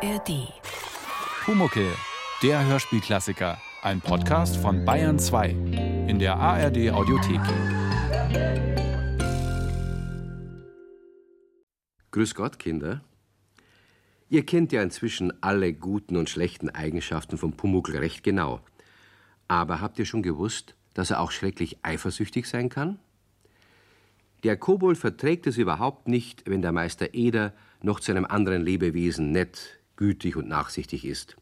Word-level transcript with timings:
ARD. 0.00 0.52
Pumuckel, 1.44 1.88
der 2.44 2.64
Hörspielklassiker. 2.64 3.60
Ein 3.82 4.00
Podcast 4.00 4.56
von 4.56 4.84
Bayern 4.84 5.18
2 5.18 5.48
in 6.06 6.20
der 6.20 6.36
ARD 6.36 6.92
Audiothek. 6.92 7.40
Grüß 12.12 12.36
Gott, 12.36 12.60
Kinder. 12.60 13.02
Ihr 14.28 14.46
kennt 14.46 14.70
ja 14.70 14.82
inzwischen 14.82 15.32
alle 15.42 15.72
guten 15.72 16.16
und 16.16 16.30
schlechten 16.30 16.70
Eigenschaften 16.70 17.36
von 17.36 17.54
Pumuckl 17.54 17.96
recht 17.96 18.22
genau. 18.22 18.60
Aber 19.48 19.80
habt 19.80 19.98
ihr 19.98 20.06
schon 20.06 20.22
gewusst, 20.22 20.76
dass 20.94 21.10
er 21.10 21.18
auch 21.18 21.32
schrecklich 21.32 21.78
eifersüchtig 21.82 22.46
sein 22.46 22.68
kann? 22.68 23.00
Der 24.44 24.56
Kobold 24.56 24.96
verträgt 24.96 25.48
es 25.48 25.58
überhaupt 25.58 26.06
nicht, 26.06 26.48
wenn 26.48 26.62
der 26.62 26.70
Meister 26.70 27.14
Eder 27.14 27.52
noch 27.82 27.98
zu 27.98 28.12
einem 28.12 28.26
anderen 28.26 28.62
Lebewesen 28.62 29.32
nett, 29.32 29.77
gütig 29.98 30.36
und 30.36 30.48
nachsichtig 30.48 31.04
ist. 31.04 31.36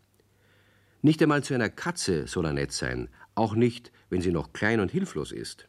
Nicht 1.02 1.22
einmal 1.22 1.44
zu 1.44 1.54
einer 1.54 1.68
Katze 1.68 2.26
soll 2.26 2.46
er 2.46 2.52
nett 2.52 2.72
sein, 2.72 3.08
auch 3.36 3.54
nicht, 3.54 3.92
wenn 4.10 4.22
sie 4.22 4.32
noch 4.32 4.52
klein 4.52 4.80
und 4.80 4.90
hilflos 4.90 5.30
ist. 5.30 5.68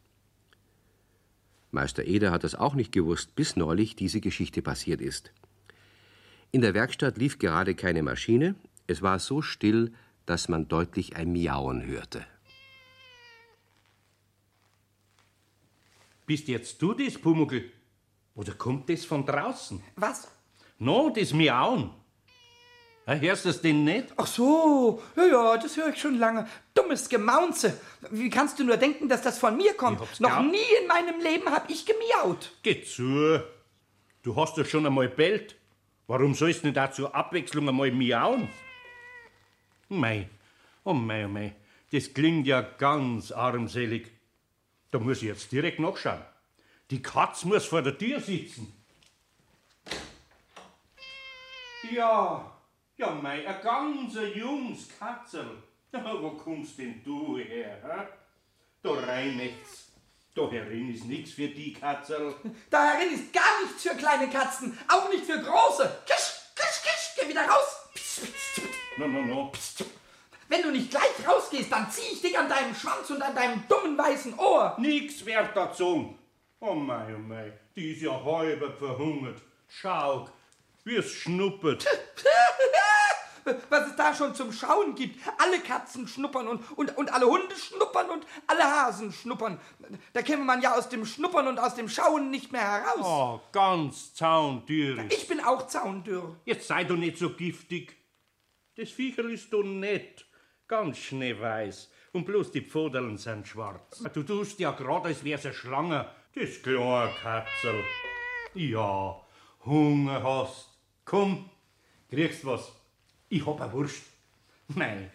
Meister 1.70 2.06
Eder 2.06 2.32
hat 2.32 2.44
das 2.44 2.56
auch 2.56 2.74
nicht 2.74 2.92
gewusst, 2.92 3.36
bis 3.36 3.56
neulich 3.56 3.96
diese 3.96 4.22
Geschichte 4.22 4.62
passiert 4.62 5.02
ist. 5.02 5.32
In 6.52 6.62
der 6.62 6.74
Werkstatt 6.74 7.18
lief 7.18 7.38
gerade 7.38 7.76
keine 7.76 8.02
Maschine, 8.02 8.56
es 8.88 9.02
war 9.02 9.20
so 9.20 9.42
still, 9.42 9.94
dass 10.26 10.48
man 10.48 10.68
deutlich 10.68 11.18
ein 11.18 11.32
Miauen 11.32 11.86
hörte. 11.86 12.26
Bist 16.26 16.48
jetzt 16.48 16.82
du 16.82 16.94
das, 16.94 17.18
Pumuckl? 17.18 17.70
Oder 18.34 18.54
kommt 18.54 18.90
das 18.90 19.04
von 19.04 19.26
draußen? 19.26 19.84
Was? 19.96 20.32
No, 20.80 21.10
das 21.10 21.34
Miauen. 21.34 21.92
Hörst 23.08 23.46
du 23.46 23.50
das 23.50 23.62
denn 23.62 23.86
nicht? 23.86 24.08
Ach 24.18 24.28
so, 24.28 25.02
ja, 25.16 25.26
ja, 25.26 25.58
das 25.58 25.78
höre 25.78 25.90
ich 25.90 26.02
schon 26.02 26.20
lange. 26.20 26.46
Dummes 26.74 27.08
Gemaunze. 27.08 27.80
Wie 28.12 28.30
kannst 28.30 28.60
du 28.60 28.66
nur 28.66 28.76
denken, 28.76 29.08
dass 29.08 29.22
das 29.22 29.40
von 29.40 29.56
mir 29.56 29.74
kommt? 29.76 30.02
Noch 30.20 30.30
gehabt. 30.30 30.52
nie 30.52 30.58
in 30.82 30.88
meinem 30.88 31.22
Leben 31.22 31.50
hab 31.50 31.70
ich 31.70 31.86
gemiaut. 31.86 32.52
Geh 32.64 32.84
zu. 32.84 33.42
Du 34.24 34.36
hast 34.36 34.58
doch 34.58 34.66
schon 34.66 34.86
einmal 34.86 35.08
bellt. 35.08 35.56
Warum 36.08 36.36
sollst 36.36 36.64
du 36.64 36.68
nicht 36.68 36.78
auch 36.78 36.92
zur 36.92 37.16
Abwechslung 37.16 37.70
einmal 37.70 37.92
miauen? 37.92 38.50
Mei, 39.88 40.28
oh 40.84 40.94
mei, 40.94 41.26
oh 41.26 41.30
mei, 41.30 41.56
das 41.94 42.14
klingt 42.14 42.46
ja 42.46 42.62
ganz 42.62 43.32
armselig. 43.32 44.12
Da 44.92 45.00
muss 45.00 45.18
ich 45.18 45.30
jetzt 45.30 45.50
direkt 45.54 45.80
nachschauen. 45.80 46.22
Die 46.92 47.02
Katz 47.02 47.46
muss 47.46 47.66
vor 47.66 47.82
der 47.82 47.98
Tür 47.98 48.20
sitzen. 48.20 48.74
Ja, 51.90 52.57
ja 52.98 53.12
mei, 53.12 53.48
ein 53.48 53.62
ganz 53.62 54.16
junges 54.36 54.90
Katzel. 55.00 55.64
Wo 55.92 56.32
kommst 56.32 56.78
denn 56.78 57.02
du 57.04 57.38
her, 57.38 57.80
hä? 57.84 58.08
Da 58.84 58.92
reinecht's. 58.92 59.92
Da 60.36 60.48
herin 60.52 60.94
ist 60.94 61.06
nix 61.06 61.32
für 61.32 61.48
die 61.48 61.74
Katzel. 61.74 62.36
Darin 62.70 63.14
ist 63.14 63.34
gar 63.34 63.64
nichts 63.64 63.82
für 63.82 63.96
kleine 63.96 64.30
Katzen, 64.30 64.78
auch 64.88 65.10
nicht 65.10 65.26
für 65.26 65.40
große. 65.40 66.04
Kisch, 66.06 66.54
kisch, 66.56 66.82
kisch, 66.84 67.16
geh 67.20 67.30
wieder 67.30 67.42
raus. 67.42 67.90
Psst, 67.96 68.34
psst. 68.34 68.62
No, 68.98 69.08
no, 69.08 69.22
no. 69.22 69.52
Wenn 70.48 70.62
du 70.62 70.72
nicht 70.72 70.92
gleich 70.92 71.28
rausgehst, 71.28 71.72
dann 71.72 71.90
zieh 71.90 72.14
ich 72.14 72.22
dich 72.22 72.38
an 72.38 72.48
deinem 72.48 72.76
Schwanz 72.76 73.10
und 73.10 73.22
an 73.22 73.36
deinem 73.36 73.68
dummen 73.68 73.98
weißen 73.98 74.38
Ohr. 74.38 74.76
Nix 74.80 75.26
wird 75.26 75.56
dazu. 75.56 76.18
Oh 76.60 76.74
mei, 76.74 77.16
oh 77.16 77.20
mei, 77.20 77.54
die 77.76 77.94
ist 77.94 78.02
ja 78.02 78.24
halber 78.24 78.72
verhungert. 78.72 79.42
Schau, 79.68 80.30
wie 80.84 80.96
es 80.96 81.12
schnuppert. 81.12 81.86
Was 83.70 83.88
es 83.88 83.96
da 83.96 84.14
schon 84.14 84.36
zum 84.36 84.52
Schauen 84.52 84.96
gibt. 84.96 85.20
Alle 85.38 85.60
Katzen 85.60 86.08
schnuppern 86.08 86.48
und, 86.48 86.78
und, 86.78 86.98
und 86.98 87.14
alle 87.14 87.26
Hunde 87.26 87.56
schnuppern 87.56 88.10
und 88.10 88.26
alle 88.48 88.64
Hasen 88.64 89.12
schnuppern. 89.12 89.60
Da 90.14 90.22
käme 90.22 90.44
man 90.44 90.62
ja 90.62 90.76
aus 90.76 90.90
dem 90.90 91.06
Schnuppern 91.06 91.48
und 91.48 91.60
aus 91.60 91.76
dem 91.76 91.90
Schauen 91.90 92.30
nicht 92.32 92.52
mehr 92.52 92.62
heraus. 92.62 93.02
Oh, 93.04 93.42
ganz 93.52 94.14
zaundürig. 94.14 95.14
Ich 95.14 95.28
bin 95.28 95.40
auch 95.40 95.68
zaundürr. 95.68 96.36
Jetzt 96.46 96.68
sei 96.68 96.84
doch 96.84 96.98
nicht 96.98 97.18
so 97.18 97.32
giftig. 97.32 97.96
Das 98.76 98.92
Viecherl 98.92 99.32
ist 99.32 99.52
doch 99.52 99.64
nett, 99.64 100.26
ganz 100.68 100.98
schneeweiß. 100.98 101.90
Und 102.14 102.26
bloß 102.26 102.52
die 102.52 102.62
Pfodeln 102.62 103.18
sind 103.18 103.48
schwarz. 103.48 104.04
Du 104.14 104.24
tust 104.24 104.60
ja 104.60 104.72
grad, 104.72 105.06
als 105.06 105.24
wär's 105.24 105.46
eine 105.46 105.54
Schlange. 105.54 106.10
Das 106.36 106.62
kleine 106.62 107.12
Katzel. 107.22 107.84
Ja, 108.54 109.20
Hunger 109.66 110.24
hast. 110.24 110.78
Komm, 111.06 111.50
kriegst 112.10 112.46
was. 112.46 112.72
Ich 113.30 113.46
hab 113.46 113.60
a 113.62 113.72
Wurst. 113.72 114.04
Nein, 114.70 115.10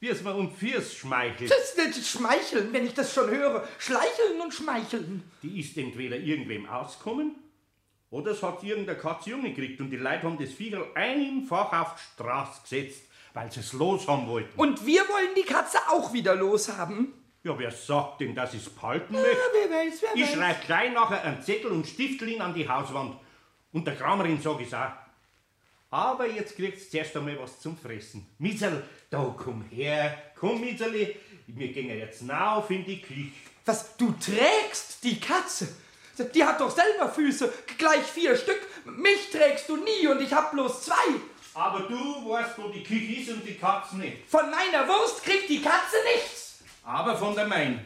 wie 0.00 0.08
es 0.08 0.22
mir 0.22 0.34
um 0.34 0.50
Fiers 0.50 0.94
schmeichelt. 0.94 1.50
Das 1.50 1.76
wird 1.76 1.94
schmeicheln, 1.94 2.72
wenn 2.72 2.86
ich 2.86 2.94
das 2.94 3.12
schon 3.14 3.28
höre. 3.30 3.66
Schleicheln 3.78 4.40
und 4.42 4.52
schmeicheln. 4.52 5.22
Die 5.42 5.60
ist 5.60 5.76
entweder 5.76 6.16
irgendwem 6.16 6.68
auskommen 6.68 7.36
oder 8.10 8.32
es 8.32 8.42
hat 8.42 8.62
irgendein 8.62 8.98
Katzjunge 8.98 9.52
gekriegt 9.52 9.80
und 9.80 9.90
die 9.90 9.96
Leute 9.96 10.22
haben 10.24 10.38
das 10.38 10.52
Viecherl 10.52 10.86
einfach 10.94 11.72
auf 11.72 11.94
die 11.96 12.12
Straße 12.14 12.62
gesetzt, 12.62 13.02
weil 13.34 13.50
sie 13.52 13.60
es 13.60 13.72
los 13.72 14.06
haben 14.08 14.26
wollten. 14.26 14.58
Und 14.58 14.84
wir 14.84 15.02
wollen 15.02 15.34
die 15.36 15.42
Katze 15.42 15.78
auch 15.90 16.12
wieder 16.12 16.34
loshaben. 16.34 17.12
Ja, 17.42 17.58
wer 17.58 17.70
sagt 17.70 18.20
denn, 18.20 18.34
dass 18.34 18.52
ich 18.52 18.60
es 18.66 18.68
behalten 18.70 19.14
Ja, 19.14 19.20
möchte? 19.20 19.38
wer 19.52 19.70
weiß, 19.78 20.02
wer 20.02 20.14
Ich 20.22 20.30
schreibe 20.30 20.60
gleich 20.66 20.92
nachher 20.92 21.22
einen 21.24 21.40
Zettel 21.42 21.70
und 21.70 21.86
Stiftelin 21.86 22.40
an 22.42 22.52
die 22.52 22.68
Hauswand. 22.68 23.16
Und 23.72 23.86
der 23.86 23.96
Kramerin 23.96 24.40
sag 24.42 24.60
ich's 24.60 24.74
auch. 24.74 24.90
Aber 25.90 26.26
jetzt 26.26 26.54
kriegst 26.56 26.86
du 26.86 26.90
zuerst 26.90 27.16
einmal 27.16 27.38
was 27.40 27.60
zum 27.60 27.76
Fressen. 27.76 28.26
Mitzel, 28.38 28.84
da 29.10 29.34
komm 29.36 29.64
her. 29.70 30.16
Komm, 30.38 30.60
Mitzeli. 30.60 31.16
Wir 31.48 31.72
gehen 31.72 31.88
jetzt 31.88 32.22
rauf 32.28 32.70
in 32.70 32.84
die 32.84 33.00
Küche. 33.02 33.32
Was, 33.64 33.96
du 33.96 34.12
trägst 34.12 35.02
die 35.02 35.18
Katze? 35.18 35.68
Die 36.34 36.44
hat 36.44 36.60
doch 36.60 36.70
selber 36.70 37.08
Füße, 37.08 37.52
gleich 37.78 38.02
vier 38.02 38.36
Stück. 38.36 38.60
Mich 38.84 39.30
trägst 39.30 39.68
du 39.68 39.76
nie 39.76 40.06
und 40.06 40.20
ich 40.20 40.32
hab 40.32 40.52
bloß 40.52 40.84
zwei. 40.84 40.94
Aber 41.54 41.80
du 41.80 42.30
weißt, 42.30 42.58
wo 42.58 42.68
die 42.68 42.84
Küche 42.84 43.20
ist 43.20 43.30
und 43.30 43.46
die 43.46 43.54
Katze 43.54 43.96
nicht. 43.96 44.28
Von 44.28 44.50
meiner 44.50 44.86
Wurst 44.86 45.24
kriegt 45.24 45.48
die 45.48 45.60
Katze 45.60 45.96
nichts. 46.14 46.62
Aber 46.84 47.16
von 47.16 47.34
der 47.34 47.48
Main. 47.48 47.80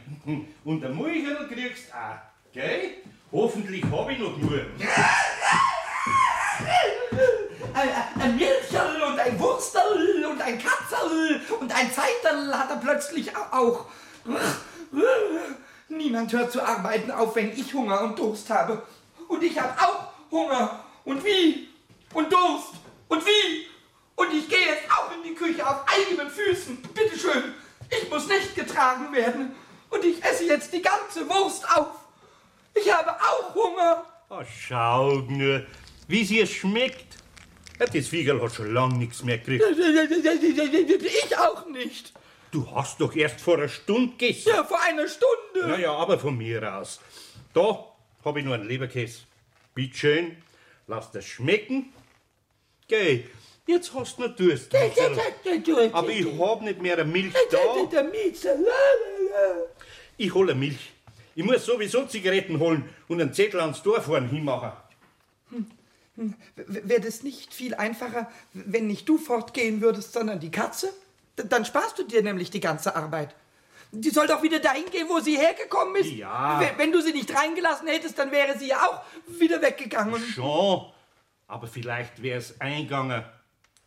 Und 0.63 0.81
der 0.81 0.91
Mulcherl 0.91 1.47
kriegst 1.47 1.93
auch. 1.93 2.19
Gell? 2.53 2.97
Hoffentlich 3.31 3.83
hab 3.91 4.09
ich 4.09 4.19
noch 4.19 4.35
genug. 4.35 4.61
Ein, 7.75 8.37
Milcherl 8.37 9.01
und 9.03 9.19
ein 9.19 9.37
Wurstel 9.37 10.25
und 10.31 10.41
ein 10.41 10.57
Katzerl 10.57 11.41
und 11.59 11.75
ein 11.75 11.91
Zeiterl 11.91 12.57
hat 12.57 12.69
er 12.69 12.77
plötzlich 12.77 13.35
auch. 13.51 13.85
Niemand 15.89 16.31
hört 16.31 16.53
zu 16.53 16.63
arbeiten 16.63 17.11
auf, 17.11 17.35
wenn 17.35 17.51
ich 17.51 17.73
Hunger 17.73 18.01
und 18.01 18.17
Durst 18.17 18.49
habe. 18.49 18.81
Und 19.27 19.43
ich 19.43 19.59
habe 19.59 19.73
auch 19.81 20.07
Hunger. 20.31 20.85
Und 21.03 21.23
wie? 21.25 21.67
Und 22.13 22.31
Durst. 22.31 22.75
Und 23.09 23.25
wie? 23.25 23.67
Und 24.15 24.33
ich 24.33 24.47
gehe 24.47 24.57
jetzt 24.57 24.89
auch 24.89 25.11
in 25.13 25.23
die 25.23 25.35
Küche 25.35 25.67
auf 25.67 25.83
eigenen 25.85 26.29
Füßen. 26.29 26.81
Bitteschön. 26.93 27.55
Ich 27.89 28.09
muss 28.09 28.27
nicht 28.27 28.55
getragen 28.55 29.13
werden. 29.13 29.53
Und 29.89 30.05
ich 30.05 30.23
esse 30.23 30.45
jetzt 30.45 30.71
die 30.71 30.81
ganze 30.81 31.27
Wurst 31.29 31.69
auf. 31.77 31.87
Ich 32.73 32.91
habe 32.91 33.11
auch 33.11 33.53
Hunger. 33.53 34.05
Oh, 34.29 34.43
schau 34.45 35.11
nur, 35.27 35.65
wie 36.07 36.23
sie 36.23 36.39
es 36.39 36.51
schmeckt. 36.51 37.24
Ja, 37.79 37.85
das 37.85 38.07
Viecherl 38.07 38.41
hat 38.41 38.53
schon 38.53 38.73
lang 38.73 38.97
nichts 38.97 39.23
mehr 39.23 39.37
gekriegt. 39.37 39.63
Ich 41.23 41.37
auch 41.37 41.67
nicht. 41.67 42.13
Du 42.51 42.69
hast 42.71 43.01
doch 43.01 43.13
erst 43.15 43.41
vor 43.41 43.57
einer 43.57 43.67
Stunde 43.67 44.13
gegessen. 44.17 44.49
Ja, 44.49 44.63
vor 44.63 44.81
einer 44.81 45.07
Stunde. 45.07 45.67
Naja, 45.67 45.91
aber 45.91 46.17
von 46.17 46.37
mir 46.37 46.77
aus. 46.77 47.01
Da 47.53 47.85
hab 48.23 48.37
ich 48.37 48.45
nur 48.45 48.55
einen 48.55 48.67
Leberkäse. 48.67 49.23
Bitteschön, 49.73 50.37
lass 50.87 51.11
das 51.11 51.25
schmecken. 51.25 51.93
Geh, 52.87 53.25
jetzt 53.67 53.93
hast 53.93 54.17
du 54.17 54.27
noch 54.27 54.35
Durst. 54.35 54.73
Aber 54.73 56.09
ich 56.09 56.39
hab 56.39 56.61
nicht 56.61 56.81
mehr 56.81 56.93
eine 56.93 57.03
Milch 57.03 57.33
da. 57.51 57.57
Ich 60.17 60.33
hol 60.33 60.49
eine 60.49 60.57
Milch. 60.57 60.91
Ich 61.35 61.43
muss 61.43 61.65
sowieso 61.65 62.05
Zigaretten 62.05 62.57
holen 62.59 62.89
und 63.09 63.19
einen 63.19 63.33
Zettel 63.33 63.59
ans 63.59 63.83
Dorf 63.83 64.05
fahren 64.05 64.29
hinmachen. 64.29 64.71
Wäre 66.55 67.01
das 67.01 67.23
nicht 67.23 67.53
viel 67.53 67.75
einfacher, 67.75 68.29
wenn 68.53 68.87
nicht 68.87 69.07
du 69.09 69.17
fortgehen 69.17 69.81
würdest, 69.81 70.13
sondern 70.13 70.39
die 70.39 70.51
Katze? 70.51 70.93
Dann 71.35 71.65
sparst 71.65 71.99
du 71.99 72.03
dir 72.03 72.23
nämlich 72.23 72.49
die 72.49 72.61
ganze 72.61 72.95
Arbeit. 72.95 73.35
Die 73.91 74.09
soll 74.09 74.27
doch 74.27 74.41
wieder 74.41 74.59
dahin 74.59 74.85
gehen, 74.91 75.07
wo 75.09 75.19
sie 75.19 75.37
hergekommen 75.37 75.95
ist. 75.97 76.11
Ja. 76.11 76.61
Wenn 76.77 76.91
du 76.91 77.01
sie 77.01 77.11
nicht 77.11 77.33
reingelassen 77.33 77.87
hättest, 77.87 78.17
dann 78.17 78.31
wäre 78.31 78.57
sie 78.57 78.67
ja 78.69 78.81
auch 78.81 79.01
wieder 79.39 79.61
weggegangen. 79.61 80.21
Schon, 80.21 80.85
aber 81.47 81.67
vielleicht 81.67 82.21
wär's 82.21 82.59
eingegangen. 82.59 83.23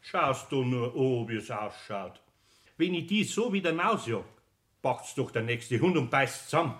Schaust 0.00 0.50
du 0.52 0.64
nur 0.64 0.94
an, 0.94 1.28
wie 1.28 1.36
es 1.36 1.50
ausschaut. 1.50 2.20
Wenn 2.76 2.94
ich 2.94 3.06
die 3.06 3.24
so 3.24 3.52
wieder 3.52 3.76
rausjag, 3.76 4.24
packt's 4.80 5.14
doch 5.14 5.30
der 5.30 5.42
nächste 5.42 5.80
Hund 5.80 5.96
und 5.96 6.10
beißt 6.10 6.44
zusammen. 6.44 6.78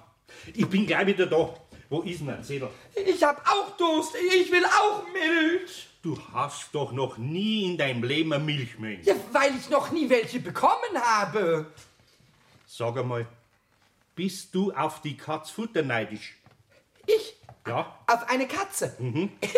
Ich 0.55 0.67
bin 0.67 0.87
gleich 0.87 1.07
wieder 1.07 1.27
da. 1.27 1.55
Wo 1.91 2.03
ist 2.03 2.21
denn 2.21 2.31
ein 2.31 2.45
Zettel? 2.45 2.69
Ich 2.95 3.23
hab 3.23 3.47
auch 3.51 3.77
Durst. 3.77 4.15
Ich 4.17 4.53
will 4.53 4.65
auch 4.65 5.03
Milch. 5.13 5.89
Du 6.03 6.19
hast 6.33 6.69
doch 6.75 6.93
noch 6.93 7.17
nie 7.19 7.65
in 7.65 7.79
deinem 7.79 8.03
Leben 8.05 8.33
eine 8.33 8.45
Milchmenge. 8.45 9.03
Ja, 9.03 9.15
weil 9.33 9.57
ich 9.57 9.69
noch 9.71 9.91
nie 9.91 10.09
welche 10.11 10.39
bekommen 10.41 11.01
habe. 11.03 11.73
Sag 12.67 12.97
einmal, 12.99 13.27
bist 14.15 14.55
du 14.55 14.71
auf 14.73 15.01
die 15.01 15.17
Katz 15.17 15.51
Futter 15.51 15.83
neidisch? 15.83 16.37
Ich 17.07 17.37
Ja? 17.67 17.99
auf 18.07 18.29
eine 18.29 18.47
Katze. 18.47 18.95
ich, 19.01 19.31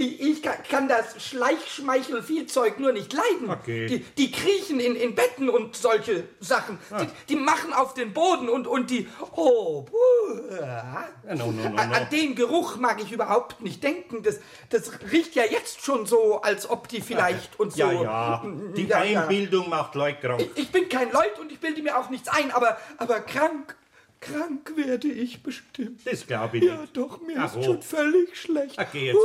ich, 0.00 0.20
ich 0.20 0.42
kann, 0.42 0.54
kann 0.68 0.88
das 0.88 1.22
Schleichschmeichelviehzeug 1.22 2.80
nur 2.80 2.92
nicht 2.92 3.12
leiden. 3.12 3.50
Okay. 3.50 3.86
Die, 3.86 3.98
die 3.98 4.30
kriechen 4.32 4.80
in, 4.80 4.96
in 4.96 5.14
Betten 5.14 5.48
und 5.50 5.76
solche 5.76 6.24
Sachen. 6.40 6.78
Die, 7.00 7.08
die 7.28 7.36
machen 7.36 7.72
auf 7.72 7.94
den 7.94 8.12
Boden 8.12 8.48
und, 8.48 8.66
und 8.66 8.90
die. 8.90 9.08
Oh, 9.36 9.82
puh. 9.82 10.54
Ja, 10.58 11.08
no, 11.34 11.52
no, 11.52 11.68
no, 11.68 11.76
An, 11.76 12.08
den 12.10 12.34
Geruch 12.34 12.76
mag 12.76 13.02
ich 13.02 13.12
überhaupt 13.12 13.60
nicht 13.60 13.82
denken. 13.82 14.22
Das, 14.22 14.40
das 14.70 14.90
riecht 15.12 15.34
ja 15.34 15.44
jetzt 15.44 15.82
schon 15.84 16.06
so, 16.06 16.40
als 16.40 16.68
ob 16.68 16.88
die 16.88 17.00
vielleicht 17.00 17.60
und 17.60 17.72
so. 17.72 17.78
Ja, 17.80 17.92
ja. 17.92 18.44
Die 18.76 18.86
Ja, 18.86 19.04
ja. 19.04 19.20
Einbildung 19.22 19.68
macht 19.68 19.94
Leute 19.94 20.18
krank. 20.20 20.40
Ich, 20.40 20.62
ich 20.64 20.70
bin 20.72 20.88
kein 20.88 21.12
Leut 21.12 21.38
und 21.40 21.52
ich 21.52 21.60
bilde 21.60 21.82
mir 21.82 21.98
auch 21.98 22.08
nichts 22.10 22.28
ein, 22.28 22.50
aber, 22.52 22.78
aber 22.96 23.20
krank, 23.20 23.76
krank 24.20 24.72
werde 24.76 25.08
ich 25.08 25.42
bestimmt. 25.42 26.00
Das 26.06 26.26
glaube 26.26 26.58
ich 26.58 26.64
Ja, 26.64 26.78
nicht. 26.78 26.96
doch, 26.96 27.20
mir 27.20 27.36
Ach, 27.38 27.46
ist 27.46 27.56
wo? 27.56 27.62
schon 27.62 27.82
völlig 27.82 28.36
schlecht. 28.36 28.78
Okay, 28.78 29.06
jetzt. 29.08 29.16
Uh, 29.16 29.20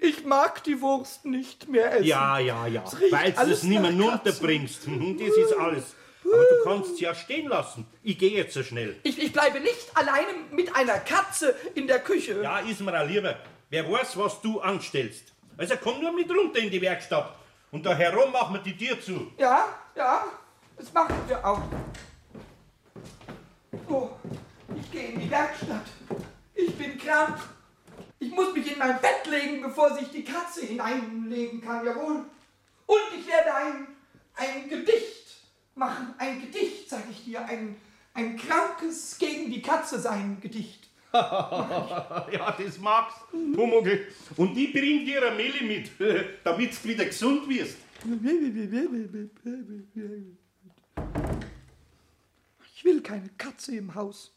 ich, 0.00 0.24
mag 0.24 0.62
die 0.64 0.80
Wurst 0.80 1.24
nicht 1.24 1.68
mehr 1.68 1.92
essen. 1.92 2.04
Ja, 2.04 2.38
ja, 2.38 2.66
ja. 2.66 2.84
Es 2.84 3.12
Weil 3.12 3.32
du 3.32 3.40
es 3.52 3.62
nicht 3.62 3.80
mehr 3.80 3.90
nach 3.90 4.12
runterbringst. 4.12 4.86
Mhm, 4.88 5.18
Das 5.18 5.36
ist 5.36 5.52
alles. 5.58 5.94
Aber 6.24 6.42
du 6.42 6.64
kannst 6.64 6.92
es 6.94 7.00
ja 7.00 7.14
stehen 7.14 7.48
lassen. 7.48 7.86
Ich 8.02 8.18
gehe 8.18 8.30
jetzt 8.30 8.54
so 8.54 8.62
schnell. 8.62 8.96
Ich, 9.02 9.22
ich 9.22 9.32
bleibe 9.32 9.60
nicht 9.60 9.94
alleine 9.94 10.28
mit 10.50 10.74
einer 10.74 10.98
Katze 10.98 11.54
in 11.74 11.86
der 11.86 12.00
Küche. 12.00 12.42
Ja, 12.42 12.60
ist 12.60 12.80
mir 12.80 12.98
auch 12.98 13.06
lieber. 13.06 13.36
Wer 13.68 13.90
weiß, 13.90 14.16
was 14.16 14.40
du 14.40 14.60
anstellst. 14.60 15.32
Also 15.56 15.74
komm 15.82 16.00
nur 16.00 16.12
mit 16.12 16.30
runter 16.30 16.60
in 16.60 16.70
die 16.70 16.80
Werkstatt. 16.80 17.34
Und 17.70 17.84
da 17.84 17.94
herum 17.94 18.32
machen 18.32 18.54
wir 18.54 18.62
die 18.62 18.76
Tür 18.76 19.00
zu. 19.00 19.32
Ja, 19.36 19.66
ja, 19.94 20.24
das 20.78 20.92
machen 20.92 21.14
wir 21.28 21.44
auch. 21.44 21.60
Oh, 23.88 24.10
ich 24.80 24.90
gehe 24.90 25.08
in 25.08 25.20
die 25.20 25.30
Werkstatt. 25.30 25.86
Ich 26.54 26.74
bin 26.74 26.96
krank. 26.98 27.36
Ich 28.24 28.30
muss 28.30 28.54
mich 28.54 28.72
in 28.72 28.78
mein 28.78 28.98
Bett 29.02 29.26
legen, 29.30 29.60
bevor 29.60 29.94
sich 29.94 30.08
die 30.08 30.24
Katze 30.24 30.64
hineinlegen 30.64 31.60
kann, 31.60 31.84
jawohl. 31.84 32.24
Und 32.86 33.00
ich 33.18 33.26
werde 33.26 33.54
ein, 33.54 33.86
ein 34.34 34.68
Gedicht 34.68 35.36
machen. 35.74 36.14
Ein 36.16 36.40
Gedicht, 36.40 36.88
sag 36.88 37.02
ich 37.10 37.24
dir. 37.24 37.44
Ein, 37.44 37.76
ein 38.14 38.38
krankes 38.38 39.18
gegen 39.18 39.50
die 39.50 39.60
Katze 39.60 40.00
sein 40.00 40.38
Gedicht. 40.40 40.88
Ja, 41.12 42.56
das 42.58 42.78
magst, 42.78 43.18
Pumuckl. 43.30 44.08
Und 44.36 44.56
ich 44.56 44.72
bring 44.72 45.04
dir 45.04 45.24
eine 45.24 45.36
Milli 45.36 45.64
mit, 45.64 45.90
damit 46.44 46.72
du 46.72 46.88
wieder 46.88 47.04
gesund 47.04 47.48
wirst. 47.48 47.76
Ich 52.74 52.84
will 52.84 53.00
keine 53.00 53.28
Katze 53.38 53.76
im 53.76 53.94
Haus. 53.94 54.33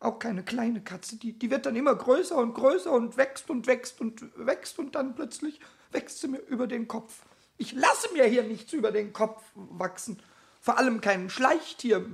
Auch 0.00 0.18
keine 0.18 0.42
kleine 0.42 0.80
Katze. 0.80 1.16
Die, 1.16 1.34
die 1.34 1.50
wird 1.50 1.66
dann 1.66 1.76
immer 1.76 1.94
größer 1.94 2.36
und 2.36 2.54
größer 2.54 2.90
und 2.90 3.18
wächst 3.18 3.50
und 3.50 3.66
wächst 3.66 4.00
und 4.00 4.24
wächst 4.34 4.78
und 4.78 4.94
dann 4.94 5.14
plötzlich 5.14 5.60
wächst 5.92 6.20
sie 6.20 6.28
mir 6.28 6.38
über 6.38 6.66
den 6.66 6.88
Kopf. 6.88 7.22
Ich 7.58 7.72
lasse 7.72 8.10
mir 8.14 8.24
hier 8.24 8.42
nichts 8.42 8.72
über 8.72 8.92
den 8.92 9.12
Kopf 9.12 9.42
wachsen. 9.54 10.18
Vor 10.62 10.78
allem 10.78 11.02
kein 11.02 11.28
Schleichtier 11.28 12.06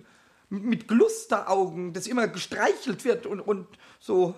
mit 0.49 0.89
Glusteraugen, 0.89 1.93
das 1.93 2.09
immer 2.09 2.27
gestreichelt 2.27 3.05
wird 3.05 3.27
und, 3.27 3.41
und 3.41 3.69
so. 4.01 4.35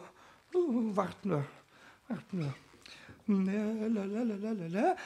Oh, 0.54 0.96
wart 0.96 1.24
nur, 1.24 1.44
wart 2.08 2.32
nur. 2.32 2.54
Lalalala. 3.26 4.96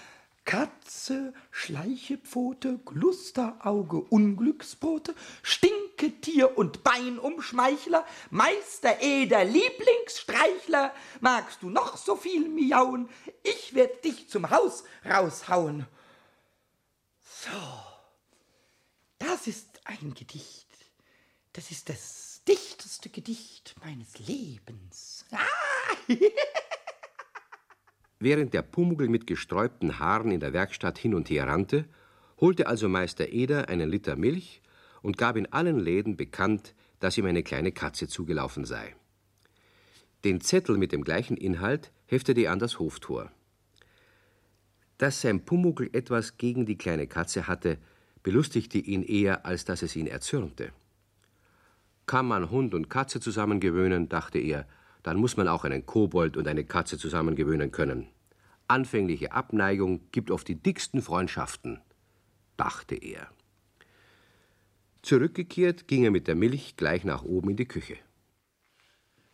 Katze, 0.44 1.32
Schleichepfote, 1.50 2.78
Glusterauge, 2.84 3.98
Unglücksbote, 3.98 5.14
Stinketier 5.42 6.58
und 6.58 6.82
Beinumschmeichler, 6.82 8.04
Meister 8.30 9.00
Eder, 9.00 9.44
Lieblingsstreichler, 9.44 10.92
magst 11.20 11.62
du 11.62 11.70
noch 11.70 11.96
so 11.96 12.16
viel 12.16 12.48
miauen, 12.48 13.08
ich 13.42 13.74
werd 13.74 14.04
dich 14.04 14.28
zum 14.28 14.50
Haus 14.50 14.84
raushauen. 15.04 15.86
So, 17.22 17.50
das 19.18 19.46
ist 19.46 19.80
ein 19.84 20.14
Gedicht. 20.14 20.68
Das 21.52 21.70
ist 21.70 21.88
das 21.88 22.42
dichteste 22.48 23.10
Gedicht 23.10 23.74
meines 23.84 24.18
Lebens. 24.18 25.24
Ah! 25.30 25.38
Während 28.22 28.54
der 28.54 28.62
Pumuckl 28.62 29.08
mit 29.08 29.26
gesträubten 29.26 29.98
Haaren 29.98 30.30
in 30.30 30.38
der 30.38 30.52
Werkstatt 30.52 30.96
hin 30.96 31.12
und 31.12 31.28
her 31.28 31.48
rannte, 31.48 31.86
holte 32.40 32.68
also 32.68 32.88
Meister 32.88 33.30
Eder 33.30 33.68
einen 33.68 33.90
Liter 33.90 34.14
Milch 34.14 34.62
und 35.02 35.18
gab 35.18 35.34
in 35.34 35.52
allen 35.52 35.80
Läden 35.80 36.16
bekannt, 36.16 36.72
dass 37.00 37.18
ihm 37.18 37.26
eine 37.26 37.42
kleine 37.42 37.72
Katze 37.72 38.06
zugelaufen 38.06 38.64
sei. 38.64 38.94
Den 40.22 40.40
Zettel 40.40 40.78
mit 40.78 40.92
dem 40.92 41.02
gleichen 41.02 41.36
Inhalt 41.36 41.90
heftete 42.06 42.42
er 42.42 42.52
an 42.52 42.60
das 42.60 42.78
Hoftor. 42.78 43.32
Dass 44.98 45.20
sein 45.20 45.44
Pumuckl 45.44 45.90
etwas 45.92 46.36
gegen 46.36 46.64
die 46.64 46.78
kleine 46.78 47.08
Katze 47.08 47.48
hatte, 47.48 47.78
belustigte 48.22 48.78
ihn 48.78 49.02
eher, 49.02 49.44
als 49.46 49.64
dass 49.64 49.82
es 49.82 49.96
ihn 49.96 50.06
erzürnte. 50.06 50.70
Kann 52.06 52.26
man 52.26 52.52
Hund 52.52 52.72
und 52.72 52.88
Katze 52.88 53.18
zusammengewöhnen, 53.18 54.08
dachte 54.08 54.38
er, 54.38 54.68
dann 55.02 55.16
muss 55.16 55.36
man 55.36 55.48
auch 55.48 55.64
einen 55.64 55.86
Kobold 55.86 56.36
und 56.36 56.46
eine 56.46 56.64
Katze 56.64 56.98
zusammengewöhnen 56.98 57.72
können. 57.72 58.06
Anfängliche 58.72 59.32
Abneigung 59.32 60.00
gibt 60.12 60.30
oft 60.30 60.48
die 60.48 60.54
dicksten 60.54 61.02
Freundschaften, 61.02 61.82
dachte 62.56 62.94
er. 62.94 63.28
Zurückgekehrt 65.02 65.88
ging 65.88 66.04
er 66.04 66.10
mit 66.10 66.26
der 66.26 66.36
Milch 66.36 66.76
gleich 66.76 67.04
nach 67.04 67.22
oben 67.22 67.50
in 67.50 67.56
die 67.56 67.66
Küche. 67.66 67.98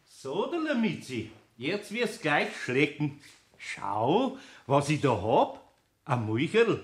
So, 0.06 0.50
der 0.50 0.61
Lamizi, 0.61 1.31
jetzt 1.56 1.93
wirst 1.93 2.20
gleich 2.20 2.49
schlecken. 2.64 3.20
Schau, 3.58 4.38
was 4.67 4.90
ich 4.90 5.02
da 5.02 5.23
hab. 5.23 5.73
Ein 6.05 6.26
Mulcherl. 6.26 6.82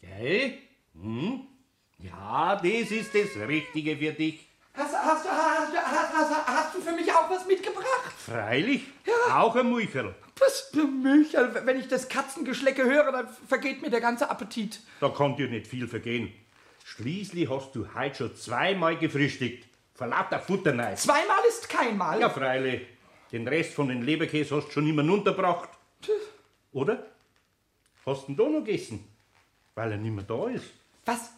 Gell? 0.00 0.58
Hm? 0.94 1.40
Ja, 1.98 2.54
das 2.54 2.92
ist 2.92 3.12
das 3.12 3.34
Richtige 3.48 3.96
für 3.96 4.12
dich. 4.12 4.46
Hast, 4.74 4.94
hast, 4.94 5.28
hast, 5.28 5.72
hast, 5.74 6.46
hast, 6.46 6.74
du 6.74 6.80
für 6.80 6.92
mich 6.92 7.12
auch 7.12 7.28
was 7.28 7.46
mitgebracht? 7.46 8.12
Freilich, 8.16 8.82
auch 9.30 9.54
ein 9.56 9.66
Mulcherl. 9.66 10.14
Was 10.38 10.70
für 10.72 10.86
Milcherl. 10.86 11.66
Wenn 11.66 11.78
ich 11.78 11.88
das 11.88 12.08
Katzengeschlecke 12.08 12.84
höre, 12.84 13.12
dann 13.12 13.28
vergeht 13.48 13.82
mir 13.82 13.90
der 13.90 14.00
ganze 14.00 14.30
Appetit. 14.30 14.80
Da 15.00 15.08
kann 15.08 15.36
dir 15.36 15.48
nicht 15.48 15.66
viel 15.66 15.88
vergehen. 15.88 16.32
Schließlich 16.84 17.48
hast 17.50 17.74
du 17.74 17.86
heute 17.94 18.16
schon 18.16 18.36
zweimal 18.36 18.96
gefrühstückt. 18.96 19.66
Vor 19.94 20.06
lauter 20.06 20.38
Futterneid. 20.38 20.98
Zweimal 20.98 21.44
ist 21.48 21.68
keinmal. 21.68 22.20
Ja, 22.20 22.30
freilich. 22.30 22.86
Den 23.32 23.46
Rest 23.46 23.74
von 23.74 23.88
den 23.88 24.02
Leberkäse 24.02 24.56
hast 24.56 24.68
du 24.68 24.72
schon 24.72 24.88
immer 24.88 25.02
unterbracht. 25.02 25.68
Oder? 26.72 27.06
Hast 28.06 28.26
du 28.26 28.32
ihn 28.32 28.36
da 28.36 28.44
noch 28.44 28.64
gegessen? 28.64 29.06
Weil 29.74 29.92
er 29.92 29.98
nicht 29.98 30.14
mehr 30.14 30.24
da 30.24 30.48
ist. 30.48 30.70
Was? 31.04 31.32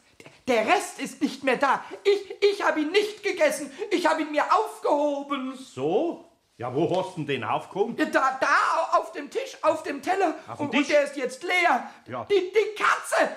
Der 0.48 0.66
Rest 0.66 1.00
ist 1.00 1.20
nicht 1.20 1.44
mehr 1.44 1.56
da. 1.56 1.84
Ich, 2.04 2.52
ich 2.52 2.62
habe 2.62 2.80
ihn 2.80 2.90
nicht 2.90 3.22
gegessen. 3.22 3.70
Ich 3.90 4.06
habe 4.06 4.22
ihn 4.22 4.30
mir 4.30 4.44
aufgehoben. 4.52 5.56
So? 5.56 6.28
Ja, 6.56 6.74
wo 6.74 6.88
hast 6.96 7.16
du 7.16 7.24
denn 7.24 7.42
aufgehoben? 7.44 7.96
Da, 7.96 8.38
da, 8.40 8.98
auf 8.98 9.12
dem 9.12 9.30
Tisch, 9.30 9.56
auf 9.62 9.82
dem 9.82 10.02
Teller. 10.02 10.36
Auf 10.46 10.58
dem 10.58 10.66
und, 10.66 10.72
Tisch? 10.72 10.80
und 10.80 10.90
der 10.90 11.04
ist 11.04 11.16
jetzt 11.16 11.42
leer. 11.42 11.90
Ja. 12.06 12.24
Die, 12.24 12.52
die 12.52 12.80
Katze. 12.80 13.36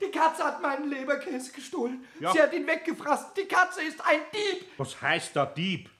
Die 0.00 0.10
Katze 0.10 0.44
hat 0.44 0.62
meinen 0.62 0.88
Leberkäse 0.88 1.52
gestohlen. 1.52 2.04
Ja. 2.20 2.32
Sie 2.32 2.40
hat 2.40 2.52
ihn 2.52 2.66
weggefressen. 2.66 3.26
Die 3.36 3.46
Katze 3.46 3.82
ist 3.82 4.00
ein 4.04 4.20
Dieb. 4.32 4.66
Was 4.76 5.00
heißt 5.00 5.34
da 5.34 5.46
Dieb? 5.46 5.90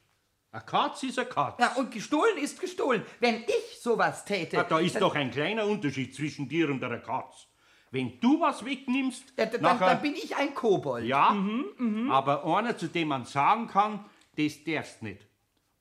Eine 0.51 0.63
Katz 0.65 1.03
ist 1.05 1.19
eine 1.19 1.29
Katz. 1.29 1.59
Ja, 1.59 1.73
und 1.77 1.91
gestohlen 1.91 2.37
ist 2.37 2.61
gestohlen. 2.61 3.07
Wenn 3.21 3.43
ich 3.43 3.81
sowas 3.81 4.25
täte. 4.25 4.57
Ja, 4.57 4.65
da 4.65 4.81
ist 4.81 5.01
doch 5.01 5.15
ein 5.15 5.31
kleiner 5.31 5.67
Unterschied 5.67 6.15
zwischen 6.15 6.49
dir 6.49 6.69
und 6.69 6.85
einer 6.85 6.99
Katz. 6.99 7.47
Wenn 7.93 8.19
du 8.21 8.41
was 8.41 8.65
wegnimmst, 8.65 9.35
Ja, 9.37 9.47
dann, 9.47 9.61
nachher, 9.61 9.87
dann 9.87 10.03
bin 10.03 10.15
ich 10.15 10.35
ein 10.35 10.55
Kobold. 10.55 11.05
ja, 11.05 11.37
aber 12.11 12.45
einer, 12.45 12.77
zu 12.77 12.89
dem 12.89 13.09
man 13.09 13.25
sagen 13.27 13.69
kann, 13.69 14.05
das 14.37 14.65
darfst 14.65 15.03
nicht. 15.03 15.27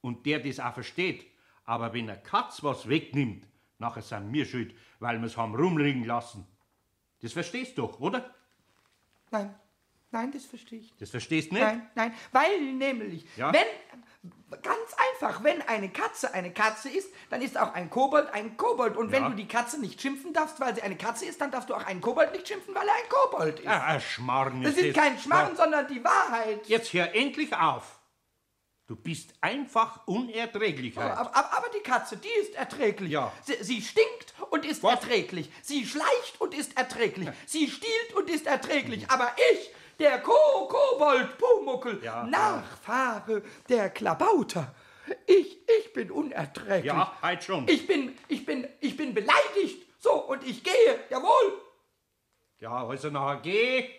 Und 0.01 0.25
der 0.25 0.39
das 0.39 0.60
auch 0.60 0.74
versteht. 0.74 1.25
Aber 1.65 1.94
wenn 1.94 2.10
eine 2.10 2.20
Katz 2.22 2.62
was 2.63 2.88
wegnimmt, 2.89 3.48
nachher 3.80 4.01
sind 4.01 4.32
wir 4.34 4.46
schuld, 4.46 4.75
weil 5.00 5.20
wir 5.20 5.25
es 5.27 5.38
haben 5.38 5.56
rumliegen 5.56 6.03
lassen. 6.03 6.46
Das 7.22 7.34
verstehst 7.34 7.77
du 7.77 7.84
doch, 7.84 8.00
oder? 8.00 8.34
Nein, 9.32 9.56
nein, 10.12 10.32
das 10.32 10.46
verstehe 10.46 10.80
ich. 10.80 10.94
Das 10.98 11.10
verstehst 11.12 11.51
nicht? 11.51 11.62
Nein, 11.62 11.88
nein, 11.96 12.13
weil 12.34 12.74
nämlich, 12.74 13.25
Ja? 13.38 13.53
wenn, 13.53 13.65
ganz 14.61 14.95
einfach, 15.13 15.43
wenn 15.43 15.61
eine 15.63 15.89
Katze 15.89 16.33
eine 16.33 16.53
Katze 16.53 16.89
ist, 16.89 17.09
dann 17.29 17.41
ist 17.41 17.57
auch 17.57 17.73
ein 17.73 17.89
Kobold 17.89 18.29
ein 18.33 18.57
Kobold. 18.57 18.97
Und 18.97 19.11
wenn 19.11 19.23
Ja. 19.23 19.29
du 19.29 19.35
die 19.35 19.47
Katze 19.47 19.79
nicht 19.79 19.99
schimpfen 20.01 20.33
darfst, 20.33 20.59
weil 20.59 20.75
sie 20.75 20.81
eine 20.83 20.97
Katze 20.97 21.25
ist, 21.25 21.41
dann 21.41 21.51
darfst 21.51 21.69
du 21.69 21.73
auch 21.75 21.85
einen 21.85 22.01
Kobold 22.01 22.31
nicht 22.31 22.47
schimpfen, 22.47 22.75
weil 22.75 22.87
er 22.87 22.93
ein 22.93 23.09
Kobold 23.09 23.59
ist. 23.59 23.67
Ein 23.67 24.01
Schmarrn 24.01 24.61
das 24.61 24.75
ist 24.75 24.95
kein 24.95 25.17
Schmarrn, 25.17 25.55
sondern 25.55 25.87
die 25.87 26.03
Wahrheit. 26.03 26.67
Jetzt 26.67 26.93
hör 26.93 27.15
endlich 27.15 27.55
auf. 27.55 27.99
Du 28.87 28.95
bist 28.97 29.33
einfach 29.39 30.05
unerträglich. 30.05 30.97
Aber, 30.97 31.17
heute. 31.17 31.35
aber, 31.35 31.57
aber 31.57 31.67
die 31.69 31.79
Katze, 31.79 32.17
die 32.17 32.27
ist 32.41 32.55
erträglich. 32.55 33.09
Ja. 33.09 33.31
Sie, 33.43 33.55
sie 33.63 33.81
stinkt 33.81 34.33
und 34.49 34.65
ist 34.65 34.83
Was? 34.83 34.95
erträglich. 34.95 35.49
Sie 35.61 35.85
schleicht 35.85 36.39
und 36.39 36.53
ist 36.53 36.75
erträglich. 36.77 37.29
Sie 37.45 37.69
stiehlt 37.69 38.13
und 38.15 38.29
ist 38.29 38.47
erträglich. 38.47 39.09
Aber 39.09 39.33
ich, 39.53 39.71
der 40.01 40.20
Ko 40.20 40.67
Kobold 40.67 41.38
Pumuckel, 41.38 42.03
Ja. 42.03 42.24
Nachfahre 42.24 43.43
der 43.70 43.89
Klabauter, 43.91 44.74
ich, 45.27 45.58
ich 45.79 45.93
bin 45.93 46.10
unerträglich. 46.12 46.86
Ja, 46.86 47.15
halt 47.22 47.43
schon. 47.43 47.67
Ich 47.67 47.86
bin, 47.86 48.17
ich 48.27 48.46
bin, 48.46 48.67
ich 48.79 48.98
bin 48.98 49.13
beleidigt. 49.13 49.86
So, 50.00 50.13
und 50.13 50.43
ich 50.43 50.63
gehe, 50.63 51.00
jawohl. 51.10 51.62
Ja, 52.60 52.88
also 52.88 53.10
nachher 53.10 53.41
geh. 53.41 53.89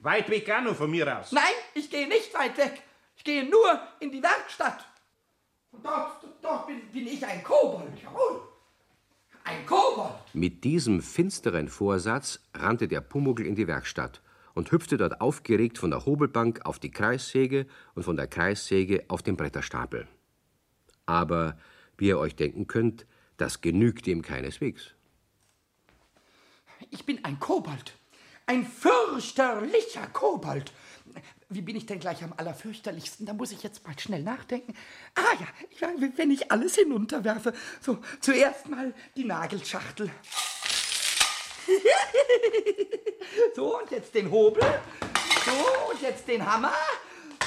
Weit 0.00 0.30
weg 0.30 0.48
auch 0.50 0.62
noch 0.62 0.76
von 0.76 0.90
mir 0.90 1.18
aus. 1.18 1.32
Nein, 1.32 1.42
ich 1.74 1.90
gehe 1.90 2.06
nicht 2.08 2.32
weit 2.34 2.56
weg. 2.56 2.82
Ich 3.16 3.24
gehe 3.24 3.44
nur 3.44 3.80
in 4.00 4.12
die 4.12 4.22
Werkstatt. 4.22 4.86
Und 5.72 5.84
dort, 5.84 6.22
dort 6.40 6.66
bin, 6.68 6.80
bin 6.92 7.06
ich 7.06 7.24
ein 7.26 7.42
Kobold, 7.42 8.00
jawohl. 8.02 8.42
Ein 9.44 9.66
Kobold. 9.66 10.12
Mit 10.32 10.62
diesem 10.64 11.02
finsteren 11.02 11.68
Vorsatz 11.68 12.40
rannte 12.54 12.86
der 12.86 13.00
Pumuckl 13.00 13.44
in 13.44 13.56
die 13.56 13.66
Werkstatt 13.66 14.22
und 14.58 14.72
hüpfte 14.72 14.96
dort 14.96 15.20
aufgeregt 15.20 15.78
von 15.78 15.90
der 15.90 16.04
Hobelbank 16.04 16.66
auf 16.66 16.80
die 16.80 16.90
Kreissäge 16.90 17.68
und 17.94 18.02
von 18.02 18.16
der 18.16 18.26
Kreissäge 18.26 19.04
auf 19.06 19.22
den 19.22 19.36
Bretterstapel. 19.36 20.08
Aber, 21.06 21.56
wie 21.96 22.08
ihr 22.08 22.18
euch 22.18 22.34
denken 22.34 22.66
könnt, 22.66 23.06
das 23.36 23.60
genügt 23.60 24.08
ihm 24.08 24.20
keineswegs. 24.20 24.94
Ich 26.90 27.06
bin 27.06 27.24
ein 27.24 27.38
Kobold. 27.38 27.96
Ein 28.46 28.66
fürchterlicher 28.66 30.08
Kobold. 30.08 30.72
Wie 31.48 31.62
bin 31.62 31.76
ich 31.76 31.86
denn 31.86 32.00
gleich 32.00 32.24
am 32.24 32.34
allerfürchterlichsten? 32.36 33.26
Da 33.26 33.34
muss 33.34 33.52
ich 33.52 33.62
jetzt 33.62 33.86
mal 33.86 33.96
schnell 33.96 34.24
nachdenken. 34.24 34.74
Ah 35.14 35.34
ja, 35.38 35.88
wenn 36.16 36.32
ich 36.32 36.50
alles 36.50 36.74
hinunterwerfe. 36.74 37.52
So, 37.80 37.98
zuerst 38.20 38.68
mal 38.68 38.92
die 39.16 39.24
Nagelschachtel. 39.24 40.10
so, 43.54 43.78
und 43.78 43.90
jetzt 43.90 44.14
den 44.14 44.30
Hobel. 44.30 44.62
So, 45.44 45.90
und 45.92 46.02
jetzt 46.02 46.26
den 46.28 46.44
Hammer. 46.44 46.72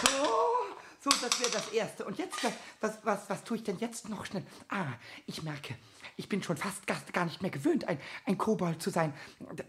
So, 0.05 1.09
so, 1.09 1.09
das 1.09 1.39
wäre 1.39 1.51
das 1.51 1.69
Erste. 1.69 2.05
Und 2.05 2.17
jetzt, 2.17 2.43
was, 2.43 2.53
was, 2.81 2.97
was, 3.03 3.29
was 3.29 3.43
tue 3.43 3.57
ich 3.57 3.63
denn 3.63 3.77
jetzt 3.79 4.09
noch 4.09 4.25
schnell? 4.25 4.43
Ah, 4.69 4.85
ich 5.25 5.43
merke, 5.43 5.75
ich 6.17 6.29
bin 6.29 6.43
schon 6.43 6.57
fast 6.57 6.85
gar, 6.85 7.25
nicht 7.25 7.41
mehr 7.41 7.51
gewöhnt, 7.51 7.87
ein, 7.87 7.99
ein 8.25 8.37
Kobold 8.37 8.81
zu 8.81 8.89
sein. 8.89 9.13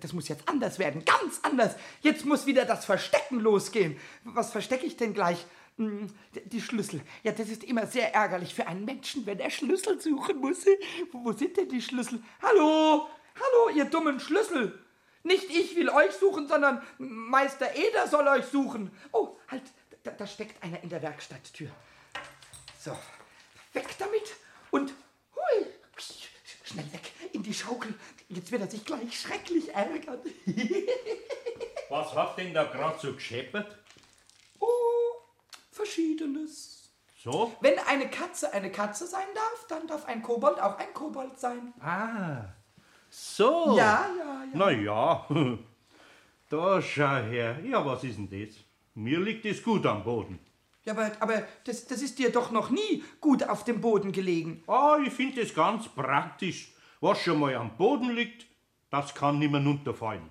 Das 0.00 0.12
muss 0.12 0.28
jetzt 0.28 0.48
anders 0.48 0.78
werden, 0.78 1.04
ganz 1.04 1.40
anders. 1.42 1.74
Jetzt 2.02 2.24
muss 2.26 2.46
wieder 2.46 2.64
das 2.64 2.84
Verstecken 2.84 3.40
losgehen. 3.40 3.98
Was 4.24 4.52
verstecke 4.52 4.84
ich 4.86 4.96
denn 4.96 5.14
gleich? 5.14 5.46
Hm, 5.78 6.12
Die 6.44 6.60
Schlüssel. 6.60 7.00
Ja, 7.22 7.32
das 7.32 7.48
ist 7.48 7.64
immer 7.64 7.86
sehr 7.86 8.14
ärgerlich 8.14 8.54
für 8.54 8.66
einen 8.66 8.84
Menschen, 8.84 9.24
wenn 9.24 9.38
er 9.40 9.50
Schlüssel 9.50 9.98
suchen 10.00 10.38
muss. 10.38 10.66
Wo 11.12 11.32
sind 11.32 11.56
denn 11.56 11.70
die 11.70 11.80
Schlüssel? 11.80 12.22
Hallo, 12.42 13.08
hallo, 13.36 13.76
ihr 13.76 13.84
dummen 13.86 14.20
Schlüssel. 14.20 14.78
Nicht 15.24 15.50
ich 15.50 15.76
will 15.76 15.88
euch 15.88 16.12
suchen, 16.12 16.48
sondern 16.48 16.82
Meister 16.98 17.74
Eder 17.74 18.08
soll 18.08 18.26
euch 18.26 18.46
suchen. 18.46 18.90
Oh, 19.12 19.36
halt, 19.48 19.62
da, 20.02 20.10
da 20.10 20.26
steckt 20.26 20.62
einer 20.62 20.82
in 20.82 20.88
der 20.88 21.02
Werkstatttür. 21.02 21.70
So, 22.78 22.96
weg 23.72 23.88
damit 23.98 24.34
und 24.70 24.92
hui, 25.36 25.66
schnell 26.64 26.92
weg 26.92 27.12
in 27.32 27.42
die 27.42 27.54
Schaukel. 27.54 27.94
Jetzt 28.28 28.50
wird 28.50 28.62
er 28.62 28.70
sich 28.70 28.84
gleich 28.84 29.20
schrecklich 29.20 29.72
ärgern. 29.74 30.20
Was 31.88 32.14
hat 32.14 32.38
denn 32.38 32.54
da 32.54 32.64
gerade 32.64 32.98
so 32.98 33.12
gescheppert? 33.12 33.78
oh, 34.58 35.20
verschiedenes. 35.70 36.90
So? 37.22 37.54
Wenn 37.60 37.78
eine 37.78 38.10
Katze 38.10 38.52
eine 38.52 38.72
Katze 38.72 39.06
sein 39.06 39.26
darf, 39.34 39.66
dann 39.68 39.86
darf 39.86 40.06
ein 40.06 40.22
Kobold 40.22 40.58
auch 40.58 40.78
ein 40.78 40.92
Kobold 40.92 41.38
sein. 41.38 41.72
Ah, 41.80 42.46
so. 43.12 43.76
Ja, 43.76 44.06
ja, 44.18 44.44
ja. 44.44 44.50
Na 44.54 44.70
ja, 44.70 45.26
da 46.48 46.80
schau 46.80 47.22
her. 47.22 47.58
Ja, 47.64 47.84
was 47.84 48.04
ist 48.04 48.16
denn 48.18 48.28
das? 48.30 48.56
Mir 48.94 49.20
liegt 49.20 49.44
es 49.44 49.62
gut 49.62 49.84
am 49.86 50.02
Boden. 50.02 50.38
Ja, 50.84 50.94
aber, 50.94 51.12
aber 51.20 51.42
das, 51.64 51.86
das 51.86 52.02
ist 52.02 52.18
dir 52.18 52.32
doch 52.32 52.50
noch 52.50 52.70
nie 52.70 53.04
gut 53.20 53.46
auf 53.48 53.64
dem 53.64 53.80
Boden 53.80 54.12
gelegen. 54.12 54.64
Ah, 54.66 54.98
ich 55.04 55.12
finde 55.12 55.42
das 55.42 55.54
ganz 55.54 55.88
praktisch. 55.88 56.72
Was 57.00 57.20
schon 57.20 57.38
mal 57.40 57.54
am 57.54 57.76
Boden 57.76 58.10
liegt, 58.10 58.46
das 58.90 59.14
kann 59.14 59.38
nimmer 59.38 59.62
runterfallen. 59.64 60.30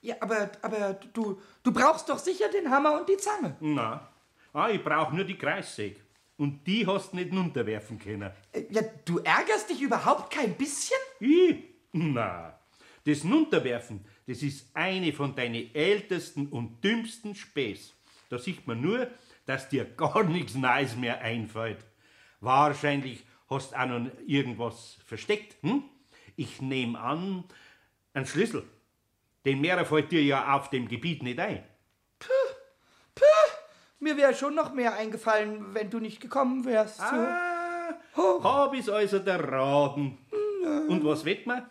Ja, 0.00 0.16
aber, 0.20 0.50
aber 0.62 0.94
du, 1.12 1.40
du 1.62 1.72
brauchst 1.72 2.08
doch 2.08 2.18
sicher 2.18 2.48
den 2.48 2.70
Hammer 2.70 2.98
und 2.98 3.08
die 3.08 3.16
Zange. 3.16 3.56
Na, 3.60 4.08
ah, 4.52 4.68
ich 4.68 4.82
brauche 4.82 5.14
nur 5.14 5.24
die 5.24 5.36
Kreissäge. 5.38 6.00
Und 6.38 6.66
die 6.66 6.86
hast 6.86 7.14
nicht 7.14 7.32
runterwerfen 7.32 7.98
können. 7.98 8.30
Äh, 8.52 8.64
Ja, 8.70 8.82
du 9.04 9.18
ärgerst 9.18 9.70
dich 9.70 9.80
überhaupt 9.80 10.32
kein 10.32 10.54
bisschen? 10.54 10.98
Ich? 11.20 11.71
Na, 11.92 12.58
das 13.04 13.24
Runterwerfen, 13.24 14.04
das 14.26 14.42
ist 14.42 14.74
eine 14.74 15.12
von 15.12 15.34
deinen 15.34 15.74
ältesten 15.74 16.46
und 16.46 16.82
dümmsten 16.82 17.34
Späß. 17.34 17.92
Da 18.28 18.38
sieht 18.38 18.66
man 18.66 18.80
nur, 18.80 19.08
dass 19.46 19.68
dir 19.68 19.84
gar 19.96 20.24
nichts 20.24 20.54
Neues 20.54 20.96
mehr 20.96 21.20
einfällt. 21.20 21.84
Wahrscheinlich 22.40 23.24
hast 23.48 23.76
auch 23.76 23.86
noch 23.86 24.10
irgendwas 24.26 24.96
versteckt, 25.06 25.62
hm? 25.62 25.84
Ich 26.36 26.62
nehme 26.62 26.98
an, 26.98 27.44
ein 28.14 28.26
Schlüssel. 28.26 28.64
Den 29.44 29.60
mehr 29.60 29.84
fällt 29.84 30.12
dir 30.12 30.22
ja 30.22 30.54
auf 30.56 30.70
dem 30.70 30.88
Gebiet 30.88 31.22
nicht 31.22 31.38
ein. 31.38 31.62
Mir 34.02 34.16
wäre 34.16 34.34
schon 34.34 34.56
noch 34.56 34.72
mehr 34.72 34.94
eingefallen, 34.94 35.74
wenn 35.74 35.88
du 35.88 36.00
nicht 36.00 36.20
gekommen 36.20 36.64
wärst. 36.64 37.00
Ah, 37.00 37.94
hab 38.16 38.74
ich's 38.74 38.88
also 38.88 39.20
der 39.20 39.48
Raden. 39.48 40.18
Und 40.88 41.04
was 41.04 41.24
wett 41.24 41.46
man? 41.46 41.70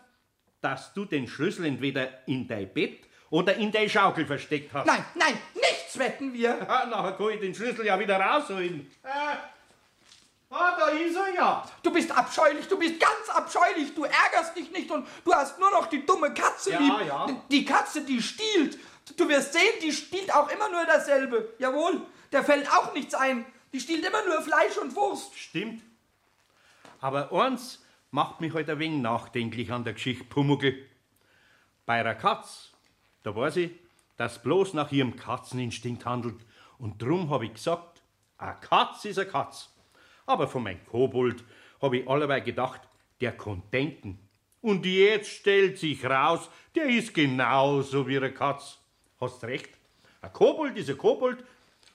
Dass 0.62 0.94
du 0.94 1.04
den 1.04 1.28
Schlüssel 1.28 1.66
entweder 1.66 2.08
in 2.26 2.48
dein 2.48 2.72
Bett 2.72 3.04
oder 3.28 3.54
in 3.56 3.70
dein 3.72 3.90
Schaukel 3.90 4.24
versteckt 4.26 4.72
hast. 4.72 4.86
Nein, 4.86 5.04
nein, 5.14 5.36
nichts 5.54 5.98
wetten 5.98 6.32
wir. 6.32 6.56
Ah, 6.68 6.86
nachher 6.86 7.12
kann 7.12 7.28
ich 7.30 7.40
den 7.40 7.54
Schlüssel 7.54 7.84
ja 7.84 7.98
wieder 7.98 8.18
rausholen. 8.18 8.90
Ah, 9.02 9.36
ah, 10.50 10.76
da 10.78 10.86
ist 10.88 11.16
er 11.16 11.34
ja. 11.34 11.68
Du 11.82 11.90
bist 11.92 12.10
abscheulich, 12.10 12.66
du 12.68 12.78
bist 12.78 12.98
ganz 13.00 13.28
abscheulich. 13.28 13.94
Du 13.94 14.04
ärgerst 14.04 14.56
dich 14.56 14.70
nicht 14.70 14.90
und 14.90 15.06
du 15.24 15.34
hast 15.34 15.58
nur 15.58 15.70
noch 15.70 15.86
die 15.86 16.06
dumme 16.06 16.32
Katze 16.32 16.70
Ja, 16.72 16.78
lieb. 16.78 17.06
ja. 17.08 17.26
Die 17.50 17.64
Katze, 17.64 18.02
die 18.02 18.22
stiehlt. 18.22 18.78
Du 19.16 19.28
wirst 19.28 19.52
sehen, 19.52 19.74
die 19.82 19.92
stiehlt 19.92 20.32
auch 20.32 20.48
immer 20.48 20.68
nur 20.70 20.84
dasselbe. 20.86 21.52
Jawohl, 21.58 22.00
der 22.30 22.44
fällt 22.44 22.70
auch 22.72 22.94
nichts 22.94 23.14
ein. 23.14 23.44
Die 23.72 23.80
stiehlt 23.80 24.04
immer 24.06 24.24
nur 24.26 24.40
Fleisch 24.42 24.76
und 24.78 24.94
Wurst. 24.94 25.36
Stimmt. 25.36 25.82
Aber 27.00 27.32
eins 27.32 27.81
macht 28.12 28.42
mich 28.42 28.52
heute 28.52 28.72
ein 28.72 28.78
wenig 28.78 29.00
nachdenklich 29.00 29.72
an 29.72 29.84
der 29.84 29.94
Geschichte 29.94 30.24
Pumuckl. 30.24 30.76
Bei 31.86 32.00
einer 32.00 32.14
Katz, 32.14 32.70
da 33.22 33.34
weiß 33.34 33.56
ich, 33.56 33.70
dass 34.18 34.42
bloß 34.42 34.74
nach 34.74 34.92
ihrem 34.92 35.16
Katzeninstinkt 35.16 36.04
handelt. 36.04 36.36
Und 36.78 37.00
drum 37.00 37.30
habe 37.30 37.46
ich 37.46 37.54
gesagt, 37.54 38.02
eine 38.36 38.56
Katz 38.60 39.06
ist 39.06 39.18
eine 39.18 39.28
Katz. 39.28 39.74
Aber 40.26 40.46
von 40.46 40.62
meinem 40.62 40.84
Kobold 40.84 41.42
habe 41.80 41.98
ich 41.98 42.08
allerweil 42.08 42.42
gedacht, 42.42 42.82
der 43.22 43.32
kann 43.32 43.62
denken. 43.72 44.18
Und 44.60 44.84
jetzt 44.84 45.30
stellt 45.30 45.78
sich 45.78 46.04
raus, 46.04 46.50
der 46.74 46.90
ist 46.90 47.14
genauso 47.14 48.06
wie 48.06 48.18
eine 48.18 48.32
Katz. 48.32 48.78
Hast 49.20 49.42
recht. 49.44 49.70
Ein 50.20 50.34
Kobold 50.34 50.76
ist 50.76 50.90
ein 50.90 50.98
Kobold 50.98 51.42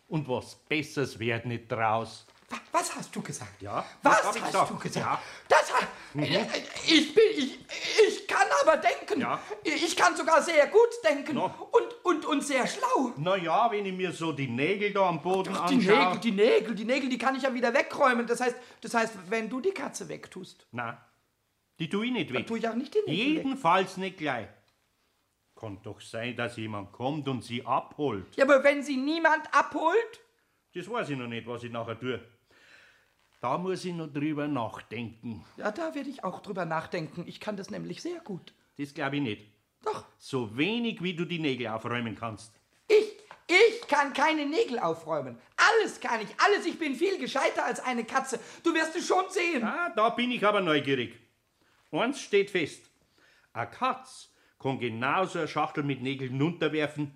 und 0.08 0.28
was 0.28 0.56
Besseres 0.56 1.20
wird 1.20 1.46
nicht 1.46 1.72
draus. 1.72 2.26
Wa- 2.50 2.58
Was 2.72 2.96
hast 2.96 3.14
du 3.16 3.22
gesagt? 3.22 3.62
Ja, 3.62 3.86
Was 4.04 4.24
hast 4.24 4.42
gesagt. 4.44 4.70
du 4.72 4.78
gesagt? 4.78 5.06
Ja. 5.06 5.22
Das 5.50 5.74
ha 5.74 5.80
Äh, 6.18 6.46
ich 6.88 7.14
bin 7.14 7.24
ich, 7.36 7.60
ich 8.08 8.28
kann 8.28 8.48
aber 8.64 8.78
denken. 8.78 9.20
Ja. 9.22 9.40
Ich 9.64 9.96
kann 9.96 10.16
sogar 10.16 10.42
sehr 10.42 10.68
gut 10.68 10.88
denken 11.04 11.36
No. 11.36 11.52
und, 11.72 12.06
und, 12.06 12.26
und 12.26 12.42
sehr 12.46 12.66
schlau. 12.66 13.12
Na 13.18 13.36
ja, 13.36 13.70
wenn 13.70 13.86
ich 13.86 13.94
mir 13.94 14.12
so 14.14 14.32
die 14.32 14.48
Nägel 14.48 14.94
da 14.94 15.10
am 15.10 15.22
Boden 15.22 15.54
Die 15.54 15.60
anschaue. 15.60 15.78
Nägel, 16.06 16.20
die 16.20 16.32
Nägel, 16.32 16.76
die 16.76 16.86
Nägel, 16.86 17.10
die 17.10 17.18
kann 17.18 17.36
ich 17.36 17.44
ja 17.44 17.54
wieder 17.54 17.74
wegräumen. 17.74 18.26
Das 18.26 18.40
heißt, 18.40 18.56
das 18.82 18.94
heißt, 18.94 19.14
wenn 19.30 19.50
du 19.50 19.60
die 19.60 19.72
Katze 19.72 20.08
wegtust, 20.08 20.66
Na, 20.72 20.98
die 21.80 21.90
tue 21.90 22.06
ich 22.08 22.12
nicht 22.14 22.32
weg. 22.34 22.48
tue 22.48 22.60
ich 22.60 22.68
auch 22.70 22.74
nicht 22.76 22.94
die 22.94 23.00
Nägel 23.06 23.36
weg. 23.36 23.44
Jedenfalls 23.44 23.98
nicht 23.98 24.18
gleich. 24.18 24.48
Kann 25.60 25.80
doch 25.84 26.00
sein, 26.00 26.36
dass 26.38 26.56
jemand 26.56 26.92
kommt 26.94 27.28
und 27.28 27.44
sie 27.44 27.66
abholt. 27.66 28.26
Ja, 28.38 28.46
aber 28.46 28.64
wenn 28.64 28.84
sie 28.84 28.96
niemand 28.96 29.52
abholt, 29.54 30.20
Das 30.78 30.88
weiß 30.88 31.10
ich 31.10 31.18
noch 31.18 31.28
nicht, 31.28 31.48
was 31.48 31.64
ich 31.64 31.72
nachher 31.72 32.00
tue. 32.00 32.22
Da 33.42 33.58
muss 33.58 33.84
ich 33.84 33.94
noch 33.96 34.14
drüber 34.14 34.48
nachdenken. 34.48 35.44
ja, 35.58 35.72
da 35.72 35.96
werde 35.96 36.10
ich 36.10 36.24
auch 36.24 36.40
drüber 36.40 36.66
nachdenken. 36.66 37.24
Ich 37.28 37.40
kann 37.40 37.58
das 37.58 37.72
nämlich 37.72 38.00
sehr 38.04 38.20
gut. 38.20 38.54
Das 38.78 38.94
glaube 38.94 39.16
ich 39.16 39.22
nicht. 39.24 39.48
Doch, 39.84 40.06
So 40.20 40.56
wenig, 40.56 41.02
wie 41.02 41.16
du 41.16 41.26
die 41.26 41.40
Nägel 41.40 41.68
aufräumen 41.68 42.16
kannst. 42.16 42.54
ich, 42.88 43.14
ich 43.48 43.88
kann 43.88 44.14
keine 44.14 44.46
Nägel 44.46 44.78
aufräumen. 44.78 45.40
Alles 45.56 46.00
kann 46.00 46.22
ich, 46.22 46.30
alles. 46.40 46.68
Ich 46.68 46.78
bin 46.78 46.94
viel 46.94 47.18
gescheiter 47.18 47.66
als 47.66 47.80
eine 47.80 48.04
Katze. 48.04 48.40
Du 48.64 48.72
wirst 48.76 48.96
es 48.96 49.08
schon 49.08 49.26
sehen. 49.30 49.64
Ah, 49.64 49.92
da 49.96 50.10
bin 50.10 50.30
ich 50.30 50.46
aber 50.46 50.62
neugierig. 50.62 51.18
Eins 51.92 52.22
steht 52.22 52.52
fest. 52.52 52.84
Eine 53.52 53.72
Katz 53.72 54.32
kann 54.60 54.78
genauso 54.78 55.40
eine 55.40 55.48
Schachtel 55.48 55.84
mit 55.84 56.04
Nägeln 56.04 56.40
runterwerfen, 56.40 57.16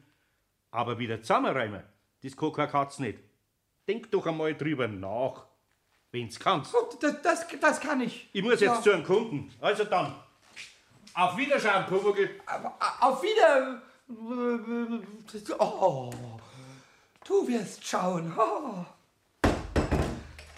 aber 0.71 0.97
wieder 0.97 1.21
zusammenräumen, 1.21 1.83
das 2.23 2.35
kann 2.35 2.53
keine 2.53 2.71
Katz 2.71 2.97
nicht. 2.97 3.19
Denk 3.91 4.09
doch 4.11 4.25
einmal 4.25 4.55
drüber 4.55 4.87
nach, 4.87 5.43
wenn's 6.11 6.39
kannst. 6.39 6.73
Oh, 6.73 6.89
das, 7.01 7.21
das, 7.21 7.45
das 7.59 7.79
kann 7.79 7.99
ich. 8.01 8.29
Ich 8.31 8.41
muss 8.41 8.53
jetzt 8.61 8.75
Ja. 8.75 8.81
zu 8.81 8.91
einem 8.91 9.03
Kunden. 9.03 9.53
Also 9.59 9.83
dann, 9.83 10.15
auf 11.13 11.35
Wiederschauen, 11.35 11.85
äh, 12.17 12.29
Auf 13.01 13.21
wieder. 13.21 13.81
Oh, 15.59 16.09
du 17.25 17.47
wirst 17.47 17.85
schauen. 17.85 18.33
Oh. 18.37 18.85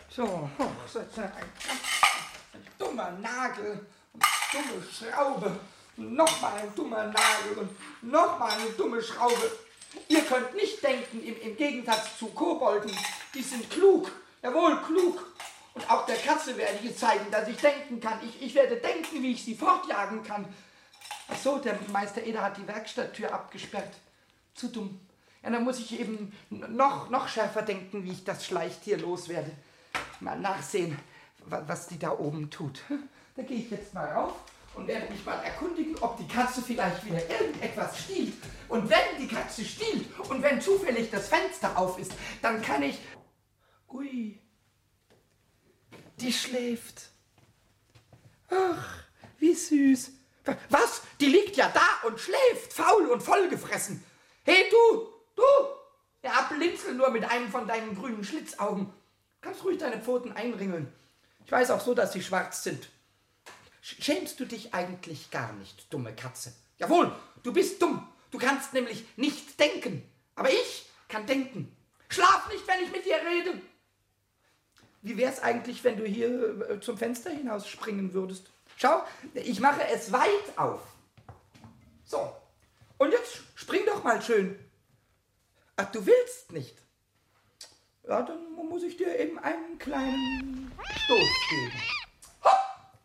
So, 0.10 0.24
oh, 0.60 0.66
so, 0.88 1.00
so 1.12 1.22
ein, 1.22 1.32
ein 1.32 2.68
dummer 2.78 3.12
Nagel, 3.20 3.88
eine 4.14 4.52
dumme 4.52 4.84
Schraube, 4.92 5.60
nochmal 5.98 6.54
ein 6.62 6.76
dummer 6.76 7.06
Nagel 7.06 7.58
und 7.58 8.12
nochmal 8.12 8.52
eine 8.52 8.70
dumme 8.78 9.02
Schraube. 9.02 9.52
Ihr 10.08 10.22
könnt 10.22 10.54
nicht 10.56 10.84
denken, 10.84 11.24
im, 11.24 11.42
im 11.42 11.58
Gegensatz 11.58 12.18
zu 12.18 12.28
Kobolden, 12.28 12.92
die 13.34 13.42
sind 13.42 13.70
klug, 13.70 14.12
jawohl, 14.42 14.80
klug. 14.84 15.26
Und 15.74 15.90
auch 15.90 16.06
der 16.06 16.18
Katze 16.18 16.56
werde 16.56 16.78
ich 16.84 16.96
zeigen, 16.98 17.32
dass 17.32 17.48
ich 17.48 17.58
denken 17.58 18.00
kann. 18.00 18.20
Ich, 18.24 18.42
ich 18.44 18.54
werde 18.56 18.76
denken, 18.78 19.24
wie 19.24 19.32
ich 19.32 19.44
sie 19.44 19.56
fortjagen 19.56 20.24
kann. 20.24 20.46
Ach 21.28 21.38
so, 21.38 21.58
der 21.58 21.80
Meister 21.92 22.22
Eder 22.24 22.44
hat 22.44 22.58
die 22.58 22.68
Werkstatttür 22.68 23.34
abgesperrt. 23.34 23.94
Zu 24.54 24.68
dumm. 24.68 25.00
Ja, 25.42 25.50
dann 25.50 25.64
muss 25.64 25.80
ich 25.80 26.00
eben 26.00 26.32
noch, 26.50 27.10
noch 27.10 27.28
schärfer 27.28 27.64
denken, 27.64 28.04
wie 28.04 28.12
ich 28.12 28.24
das 28.24 28.46
Schleichtier 28.46 28.98
loswerde. 29.00 29.52
Mal 30.20 30.40
nachsehen, 30.40 30.98
wa- 31.46 31.64
was 31.66 31.88
die 31.88 31.98
da 31.98 32.12
oben 32.12 32.52
tut. 32.52 32.82
Da 33.36 33.42
gehe 33.42 33.58
ich 33.58 33.72
jetzt 33.72 33.94
mal 33.96 34.06
rauf 34.12 34.34
und 34.76 34.88
werde 34.88 35.12
mich 35.12 35.26
mal 35.26 35.40
erkundigen, 35.44 35.96
ob 36.02 36.18
die 36.18 36.28
Katze 36.28 36.62
vielleicht 36.62 37.04
wieder 37.04 37.28
irgendetwas 37.30 38.00
stiehlt. 38.00 38.34
Und 38.70 38.88
wenn 38.90 39.20
die 39.20 39.28
Katze 39.28 39.66
stiehlt 39.66 40.06
und 40.30 40.42
wenn 40.44 40.62
zufällig 40.62 41.10
das 41.10 41.30
Fenster 41.30 41.76
auf 41.78 41.98
ist, 41.98 42.12
dann 42.44 42.62
kann 42.62 42.84
ich... 42.84 43.00
Ui, 43.94 44.40
die 46.20 46.34
schläft. 46.34 47.10
Ach, 48.50 49.04
wie 49.38 49.54
süß. 49.54 50.12
Was? 50.70 51.04
Die 51.20 51.28
liegt 51.28 51.56
ja 51.56 51.70
da 51.70 52.08
und 52.08 52.20
schläft, 52.20 52.74
faul 52.74 53.08
und 53.08 53.22
vollgefressen. 53.22 54.04
Hey, 54.44 54.66
du, 54.70 55.10
du! 55.36 55.44
Ja, 56.24 56.42
blinzel 56.54 56.96
nur 56.96 57.10
mit 57.12 57.24
einem 57.26 57.50
von 57.50 57.68
deinen 57.68 57.96
grünen 57.96 58.24
Schlitzaugen. 58.24 58.92
Kannst 59.42 59.64
ruhig 59.64 59.78
deine 59.78 60.02
Pfoten 60.02 60.32
einringeln. 60.34 60.92
Ich 61.46 61.52
weiß 61.52 61.72
auch 61.72 61.82
so, 61.82 61.94
dass 61.94 62.14
sie 62.14 62.24
schwarz 62.24 62.64
sind. 62.64 62.90
Sch- 63.84 64.02
Schämst 64.04 64.40
du 64.40 64.46
dich 64.46 64.74
eigentlich 64.74 65.30
gar 65.32 65.54
nicht, 65.54 65.92
dumme 65.94 66.16
Katze? 66.16 66.54
Jawohl, 66.78 67.14
du 67.44 67.54
bist 67.54 67.82
dumm. 67.82 68.08
Du 68.32 68.38
kannst 68.38 68.74
nämlich 68.74 69.06
nicht 69.18 69.60
denken. 69.60 70.10
Aber 70.36 70.50
ich 70.50 70.90
kann 71.10 71.26
denken. 71.26 71.76
Schlaf 72.10 72.50
nicht, 72.50 72.68
wenn 72.68 72.84
ich 72.84 72.92
mit 72.92 73.06
dir 73.06 73.18
rede. 73.18 73.62
Wie 75.04 75.18
wär's 75.18 75.44
eigentlich, 75.44 75.84
wenn 75.84 75.98
du 75.98 76.06
hier 76.06 76.70
äh, 76.70 76.80
zum 76.80 76.98
Fenster 76.98 77.30
hinaus 77.30 77.68
springen 77.68 78.14
würdest? 78.14 78.50
Schau, 78.78 79.04
ich 79.34 79.60
mache 79.60 79.86
es 79.94 80.14
weit 80.14 80.58
auf. 80.58 80.80
So. 82.06 82.34
Und 82.98 83.12
jetzt 83.12 83.42
spring 83.56 83.82
doch 83.86 84.02
mal 84.04 84.22
schön. 84.22 84.58
Ach, 85.76 85.92
du 85.92 86.06
willst 86.06 86.54
nicht. 86.54 86.78
Ja, 88.08 88.22
dann 88.22 88.54
muss 88.54 88.84
ich 88.84 88.96
dir 88.96 89.20
eben 89.20 89.38
einen 89.40 89.78
kleinen 89.78 90.72
Stoß 91.06 91.30
geben. 91.50 91.74
Hopp! 92.44 92.56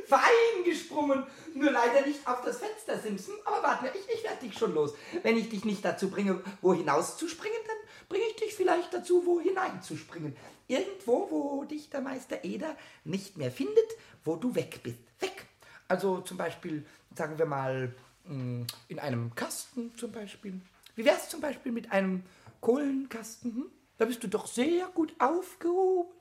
Fein 0.09 0.65
gesprungen. 0.65 1.25
Nur 1.55 1.71
leider 1.71 2.07
nicht 2.07 2.27
auf 2.27 2.43
das 2.43 2.59
Fenster, 2.59 2.99
Simpson. 2.99 3.35
Aber 3.45 3.63
warte 3.63 3.85
mal, 3.85 3.93
ich, 3.95 4.15
ich 4.15 4.25
werde 4.25 4.47
dich 4.47 4.57
schon 4.59 4.75
los. 4.75 4.95
Wenn 5.23 5.37
ich 5.37 5.49
dich 5.51 5.65
nicht 5.65 5.85
dazu 5.85 6.09
bringe, 6.09 6.41
wo 6.63 6.73
hinaus 6.73 7.19
zu 7.19 7.29
springen, 7.29 7.59
dann 7.67 7.77
bringe 8.09 8.25
ich 8.31 8.37
dich 8.37 8.55
vielleicht 8.55 8.93
dazu, 8.95 9.27
wo 9.27 9.41
hinein 9.41 9.83
zu 9.83 9.97
springen. 9.97 10.35
Irgendwo, 10.67 11.31
wo 11.31 11.65
dich 11.65 11.91
der 11.91 12.01
Meister 12.01 12.43
Eder 12.45 12.77
nicht 13.05 13.37
mehr 13.37 13.51
findet, 13.51 13.91
wo 14.25 14.37
du 14.37 14.55
weg 14.55 14.81
bist. 14.83 14.99
Weg. 15.21 15.47
Also 15.89 16.21
zum 16.21 16.37
Beispiel, 16.37 16.87
sagen 17.15 17.39
wir 17.39 17.47
mal, 17.47 17.95
mh, 18.25 18.67
in 18.89 18.99
einem 18.99 19.35
Kasten 19.35 19.93
zum 19.97 20.13
Beispiel. 20.13 20.61
Wie 20.97 21.05
wär's 21.05 21.29
zum 21.29 21.41
Beispiel 21.41 21.73
mit 21.73 21.93
einem 21.93 22.25
Kohlenkasten? 22.61 23.55
Hm? 23.55 23.71
Da 23.99 24.05
bist 24.05 24.23
du 24.23 24.29
doch 24.29 24.47
sehr 24.47 24.87
gut 24.95 25.13
aufgehoben. 25.19 26.18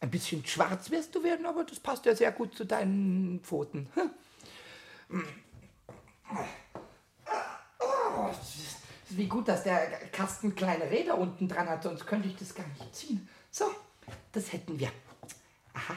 Ein 0.00 0.10
bisschen 0.10 0.44
schwarz 0.44 0.90
wirst 0.90 1.14
du 1.14 1.24
werden, 1.24 1.46
aber 1.46 1.64
das 1.64 1.80
passt 1.80 2.04
ja 2.04 2.14
sehr 2.14 2.32
gut 2.32 2.54
zu 2.54 2.64
deinen 2.64 3.40
Pfoten. 3.40 3.88
Hm. 5.08 5.24
Oh, 6.30 6.44
wie 9.10 9.26
gut, 9.26 9.48
dass 9.48 9.62
der 9.62 9.88
Kasten 10.10 10.54
kleine 10.54 10.90
Räder 10.90 11.16
unten 11.16 11.48
dran 11.48 11.68
hat, 11.68 11.84
sonst 11.84 12.06
könnte 12.06 12.28
ich 12.28 12.36
das 12.36 12.54
gar 12.54 12.66
nicht 12.66 12.94
ziehen. 12.94 13.28
So, 13.50 13.64
das 14.32 14.52
hätten 14.52 14.78
wir. 14.78 14.90
Aha, 15.72 15.96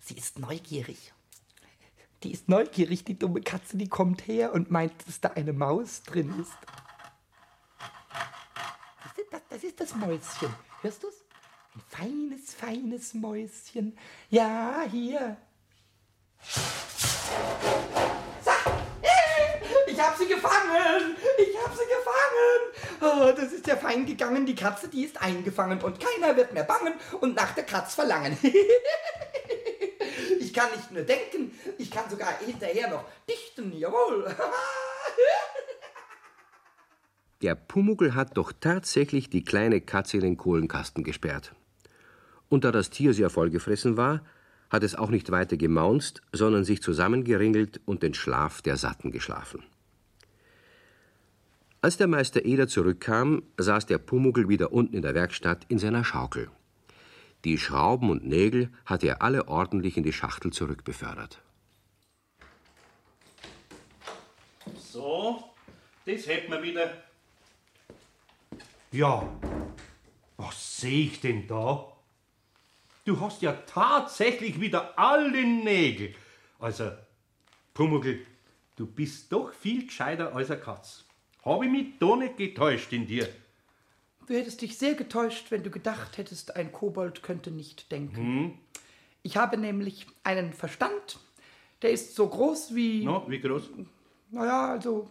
sie 0.00 0.16
ist 0.16 0.38
neugierig. 0.38 1.12
Die 2.22 2.32
ist 2.32 2.48
neugierig, 2.48 3.04
die 3.04 3.18
dumme 3.18 3.40
Katze, 3.40 3.76
die 3.76 3.88
kommt 3.88 4.26
her 4.26 4.52
und 4.52 4.70
meint, 4.70 5.06
dass 5.06 5.20
da 5.20 5.30
eine 5.30 5.52
Maus 5.52 6.02
drin 6.02 6.32
ist. 6.40 6.56
Das 9.02 9.18
ist 9.18 9.32
das, 9.32 9.42
das, 9.48 9.64
ist 9.64 9.80
das 9.80 9.94
Mäuschen. 9.94 10.54
Hörst 10.82 11.02
du's? 11.02 11.15
Ein 11.76 11.82
feines, 11.90 12.54
feines 12.54 13.12
Mäuschen. 13.12 13.98
Ja, 14.30 14.82
hier. 14.90 15.36
Äh, 19.02 19.90
ich 19.90 20.00
hab 20.00 20.16
sie 20.16 20.26
gefangen. 20.26 21.16
Ich 21.36 21.54
hab 21.62 21.74
sie 21.74 21.84
gefangen. 21.84 22.72
Oh, 23.02 23.30
das 23.36 23.52
ist 23.52 23.66
ja 23.66 23.76
fein 23.76 24.06
gegangen. 24.06 24.46
Die 24.46 24.54
Katze, 24.54 24.88
die 24.88 25.04
ist 25.04 25.20
eingefangen 25.20 25.82
und 25.82 26.00
keiner 26.00 26.34
wird 26.34 26.54
mehr 26.54 26.64
bangen 26.64 26.94
und 27.20 27.36
nach 27.36 27.54
der 27.54 27.64
Katz 27.64 27.94
verlangen. 27.94 28.38
Ich 30.40 30.54
kann 30.54 30.70
nicht 30.74 30.90
nur 30.90 31.02
denken, 31.02 31.52
ich 31.76 31.90
kann 31.90 32.08
sogar 32.08 32.38
hinterher 32.38 32.88
noch 32.88 33.04
dichten, 33.28 33.76
jawohl. 33.76 34.34
Der 37.42 37.54
Pumuckl 37.54 38.14
hat 38.14 38.38
doch 38.38 38.52
tatsächlich 38.58 39.28
die 39.28 39.44
kleine 39.44 39.82
Katze 39.82 40.16
in 40.16 40.22
den 40.22 40.36
Kohlenkasten 40.38 41.04
gesperrt. 41.04 41.54
Und 42.48 42.64
da 42.64 42.72
das 42.72 42.90
Tier 42.90 43.14
sehr 43.14 43.30
vollgefressen 43.30 43.96
war, 43.96 44.22
hat 44.70 44.82
es 44.82 44.94
auch 44.94 45.10
nicht 45.10 45.30
weiter 45.30 45.56
gemaunzt, 45.56 46.22
sondern 46.32 46.64
sich 46.64 46.82
zusammengeringelt 46.82 47.80
und 47.84 48.02
den 48.02 48.14
Schlaf 48.14 48.62
der 48.62 48.76
Satten 48.76 49.10
geschlafen. 49.10 49.62
Als 51.82 51.96
der 51.96 52.08
Meister 52.08 52.44
Eder 52.44 52.66
zurückkam, 52.66 53.42
saß 53.58 53.86
der 53.86 53.98
Pumuckl 53.98 54.48
wieder 54.48 54.72
unten 54.72 54.96
in 54.96 55.02
der 55.02 55.14
Werkstatt 55.14 55.66
in 55.68 55.78
seiner 55.78 56.04
Schaukel. 56.04 56.50
Die 57.44 57.58
Schrauben 57.58 58.10
und 58.10 58.26
Nägel 58.26 58.70
hatte 58.84 59.06
er 59.06 59.22
alle 59.22 59.46
ordentlich 59.46 59.96
in 59.96 60.02
die 60.02 60.12
Schachtel 60.12 60.52
zurückbefördert. 60.52 61.40
So, 64.76 65.44
das 66.06 66.26
hätten 66.26 66.50
wir 66.50 66.62
wieder. 66.62 66.90
Ja, 68.90 69.28
was 70.38 70.80
sehe 70.80 71.04
ich 71.04 71.20
denn 71.20 71.46
da? 71.46 71.95
Du 73.06 73.20
hast 73.20 73.40
ja 73.40 73.52
tatsächlich 73.52 74.60
wieder 74.60 74.98
alle 74.98 75.44
Nägel. 75.46 76.12
Also, 76.58 76.90
Pumuckl, 77.72 78.18
du 78.74 78.84
bist 78.84 79.30
doch 79.32 79.52
viel 79.52 79.86
gescheiter 79.86 80.34
als 80.34 80.50
eine 80.50 80.58
Katz. 80.58 81.04
Habe 81.44 81.66
ich 81.66 81.70
mich 81.70 81.86
da 82.00 82.16
nicht 82.16 82.36
getäuscht 82.36 82.92
in 82.92 83.06
dir? 83.06 83.28
Du 84.26 84.34
hättest 84.34 84.60
dich 84.60 84.76
sehr 84.76 84.94
getäuscht, 84.94 85.52
wenn 85.52 85.62
du 85.62 85.70
gedacht 85.70 86.18
hättest, 86.18 86.56
ein 86.56 86.72
Kobold 86.72 87.22
könnte 87.22 87.52
nicht 87.52 87.92
denken. 87.92 88.58
Ich 89.22 89.36
habe 89.36 89.56
nämlich 89.56 90.08
einen 90.24 90.52
Verstand, 90.52 91.20
der 91.82 91.92
ist 91.92 92.16
so 92.16 92.26
groß 92.28 92.74
wie. 92.74 93.04
No, 93.04 93.24
wie 93.28 93.38
groß? 93.38 93.70
Naja, 94.32 94.72
also, 94.72 95.08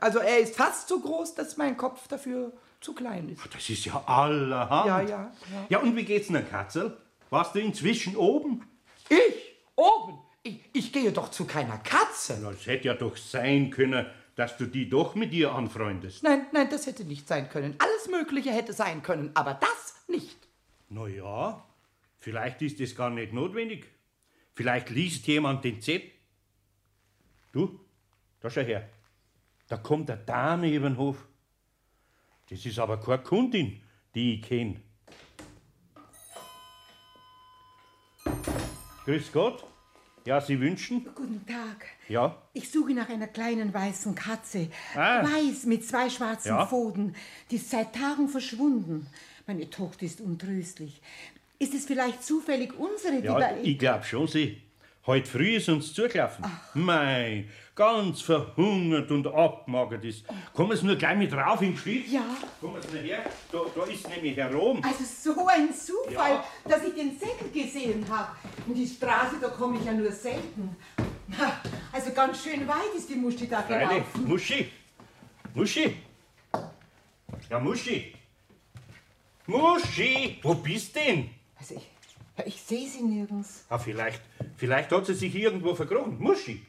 also 0.00 0.20
er 0.20 0.38
ist 0.38 0.56
fast 0.56 0.88
so 0.88 0.98
groß, 0.98 1.34
dass 1.34 1.58
mein 1.58 1.76
Kopf 1.76 2.08
dafür 2.08 2.54
zu 2.80 2.94
klein 2.94 3.28
ist. 3.28 3.42
Das 3.54 3.68
ist 3.68 3.84
ja 3.84 4.02
allerhand. 4.06 4.86
Ja, 4.86 5.00
ja, 5.02 5.08
ja. 5.52 5.66
Ja, 5.68 5.78
und 5.80 5.94
wie 5.94 6.04
geht's 6.04 6.28
denn, 6.28 6.48
Katzel? 6.48 6.96
Warst 7.30 7.54
du 7.54 7.60
inzwischen 7.60 8.16
oben? 8.16 8.64
Ich? 9.08 9.56
Oben? 9.76 10.18
Ich, 10.42 10.60
ich 10.72 10.92
gehe 10.92 11.12
doch 11.12 11.30
zu 11.30 11.44
keiner 11.46 11.78
Katze. 11.78 12.38
Na, 12.42 12.50
Es 12.50 12.66
hätte 12.66 12.86
ja 12.88 12.94
doch 12.94 13.16
sein 13.16 13.70
können, 13.70 14.06
dass 14.34 14.56
du 14.56 14.66
die 14.66 14.88
doch 14.88 15.14
mit 15.14 15.32
dir 15.32 15.52
anfreundest. 15.52 16.22
Nein, 16.22 16.46
nein, 16.52 16.68
das 16.70 16.86
hätte 16.86 17.04
nicht 17.04 17.26
sein 17.28 17.48
können. 17.48 17.74
Alles 17.78 18.08
Mögliche 18.08 18.50
hätte 18.50 18.72
sein 18.72 19.02
können, 19.02 19.30
aber 19.34 19.54
das 19.54 20.04
nicht. 20.08 20.36
Na 20.88 21.06
ja, 21.06 21.64
vielleicht 22.18 22.62
ist 22.62 22.80
es 22.80 22.94
gar 22.94 23.10
nicht 23.10 23.32
notwendig. 23.32 23.86
Vielleicht 24.54 24.90
liest 24.90 25.26
jemand 25.26 25.64
den 25.64 25.80
Zettel. 25.80 26.10
Du, 27.52 27.80
da 28.40 28.50
schau 28.50 28.62
her. 28.62 28.88
Da 29.68 29.76
kommt 29.76 30.10
eine 30.10 30.20
Dame 30.24 30.72
über 30.72 30.88
den 30.88 30.96
Hof. 30.96 31.26
Das 32.48 32.64
ist 32.64 32.78
aber 32.78 32.98
keine 32.98 33.22
Kundin, 33.22 33.82
die 34.14 34.34
ich 34.36 34.42
kenne. 34.42 34.80
Grüß 39.08 39.32
Gott. 39.32 39.64
Ja, 40.26 40.38
Sie 40.38 40.60
wünschen? 40.60 41.06
Guten 41.14 41.42
Tag. 41.46 41.86
Ja. 42.10 42.36
Ich 42.52 42.70
suche 42.70 42.92
nach 42.92 43.08
einer 43.08 43.26
kleinen 43.26 43.72
weißen 43.72 44.14
Katze. 44.14 44.68
Ah. 44.94 45.22
Weiß 45.24 45.64
mit 45.64 45.86
zwei 45.88 46.10
schwarzen 46.10 46.48
Ja. 46.48 46.66
Pfoten. 46.66 47.14
Die 47.50 47.56
ist 47.56 47.70
seit 47.70 47.94
Tagen 47.94 48.28
verschwunden. 48.28 49.06
Meine 49.46 49.70
Tochter 49.70 50.04
ist 50.04 50.20
untröstlich. 50.20 51.00
Ist 51.58 51.72
es 51.72 51.86
vielleicht 51.86 52.22
zufällig 52.22 52.78
unsere, 52.78 53.22
die 53.22 53.28
Ja, 53.28 53.40
da 53.40 53.56
ich 53.62 53.78
glaub 53.78 54.04
schon, 54.04 54.26
Sie. 54.26 54.60
Heute 55.08 55.30
früh 55.30 55.56
ist 55.56 55.70
uns 55.70 55.94
zugelaufen. 55.94 56.44
Mei, 56.74 57.46
ganz 57.74 58.20
verhungert 58.20 59.10
und 59.10 59.26
abgemagert 59.26 60.04
ist. 60.04 60.26
Kommen 60.52 60.76
Sie 60.76 60.84
nur 60.84 60.96
gleich 60.96 61.16
mit 61.16 61.32
rauf 61.32 61.62
im 61.62 61.74
Stief? 61.78 62.12
Ja. 62.12 62.20
Kommen 62.60 62.82
Sie 62.82 62.92
nur 62.94 63.02
her. 63.02 63.20
Da, 63.50 63.58
da 63.74 63.84
ist 63.84 64.06
nämlich 64.06 64.36
herum. 64.36 64.82
Also 64.84 65.04
so 65.32 65.46
ein 65.46 65.70
Zufall, 65.72 66.32
Ja. 66.32 66.44
dass 66.68 66.84
ich 66.84 66.92
den 66.94 67.18
Säckel 67.18 67.48
gesehen 67.50 68.04
habe. 68.10 68.36
In 68.66 68.74
die 68.74 68.86
Straße, 68.86 69.36
da 69.40 69.48
komme 69.48 69.78
ich 69.78 69.86
ja 69.86 69.94
nur 69.94 70.12
selten. 70.12 70.76
Also 71.90 72.12
ganz 72.12 72.42
schön 72.44 72.68
weit 72.68 72.94
ist 72.94 73.08
die 73.08 73.14
Muschi 73.14 73.48
da 73.48 73.62
Freilich. 73.62 73.88
gelaufen. 73.88 74.24
Muschi. 74.28 74.70
Muschi. 75.54 75.96
Ja, 77.48 77.58
Muschi. 77.58 78.12
Muschi, 79.46 80.38
wo 80.42 80.52
bist 80.52 80.94
denn? 80.94 81.30
Also 81.58 81.76
ich, 81.76 81.88
ich 82.46 82.62
sehe 82.62 82.88
sie 82.88 83.02
nirgends. 83.02 83.64
Ah, 83.68 83.78
vielleicht, 83.78 84.22
vielleicht 84.56 84.90
hat 84.92 85.06
sie 85.06 85.14
sich 85.14 85.34
irgendwo 85.34 85.74
verkrochen. 85.74 86.18
Muschi. 86.18 86.64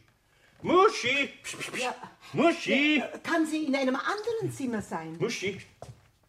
Muschi. 0.61 1.29
Psch, 1.43 1.57
psch, 1.57 1.71
psch. 1.71 1.81
Ja. 1.81 1.95
Muschi. 2.33 3.03
Kann 3.23 3.45
sie 3.45 3.65
in 3.65 3.75
einem 3.75 3.95
anderen 3.95 4.51
Zimmer 4.51 4.81
sein? 4.81 5.17
Muschi. 5.19 5.59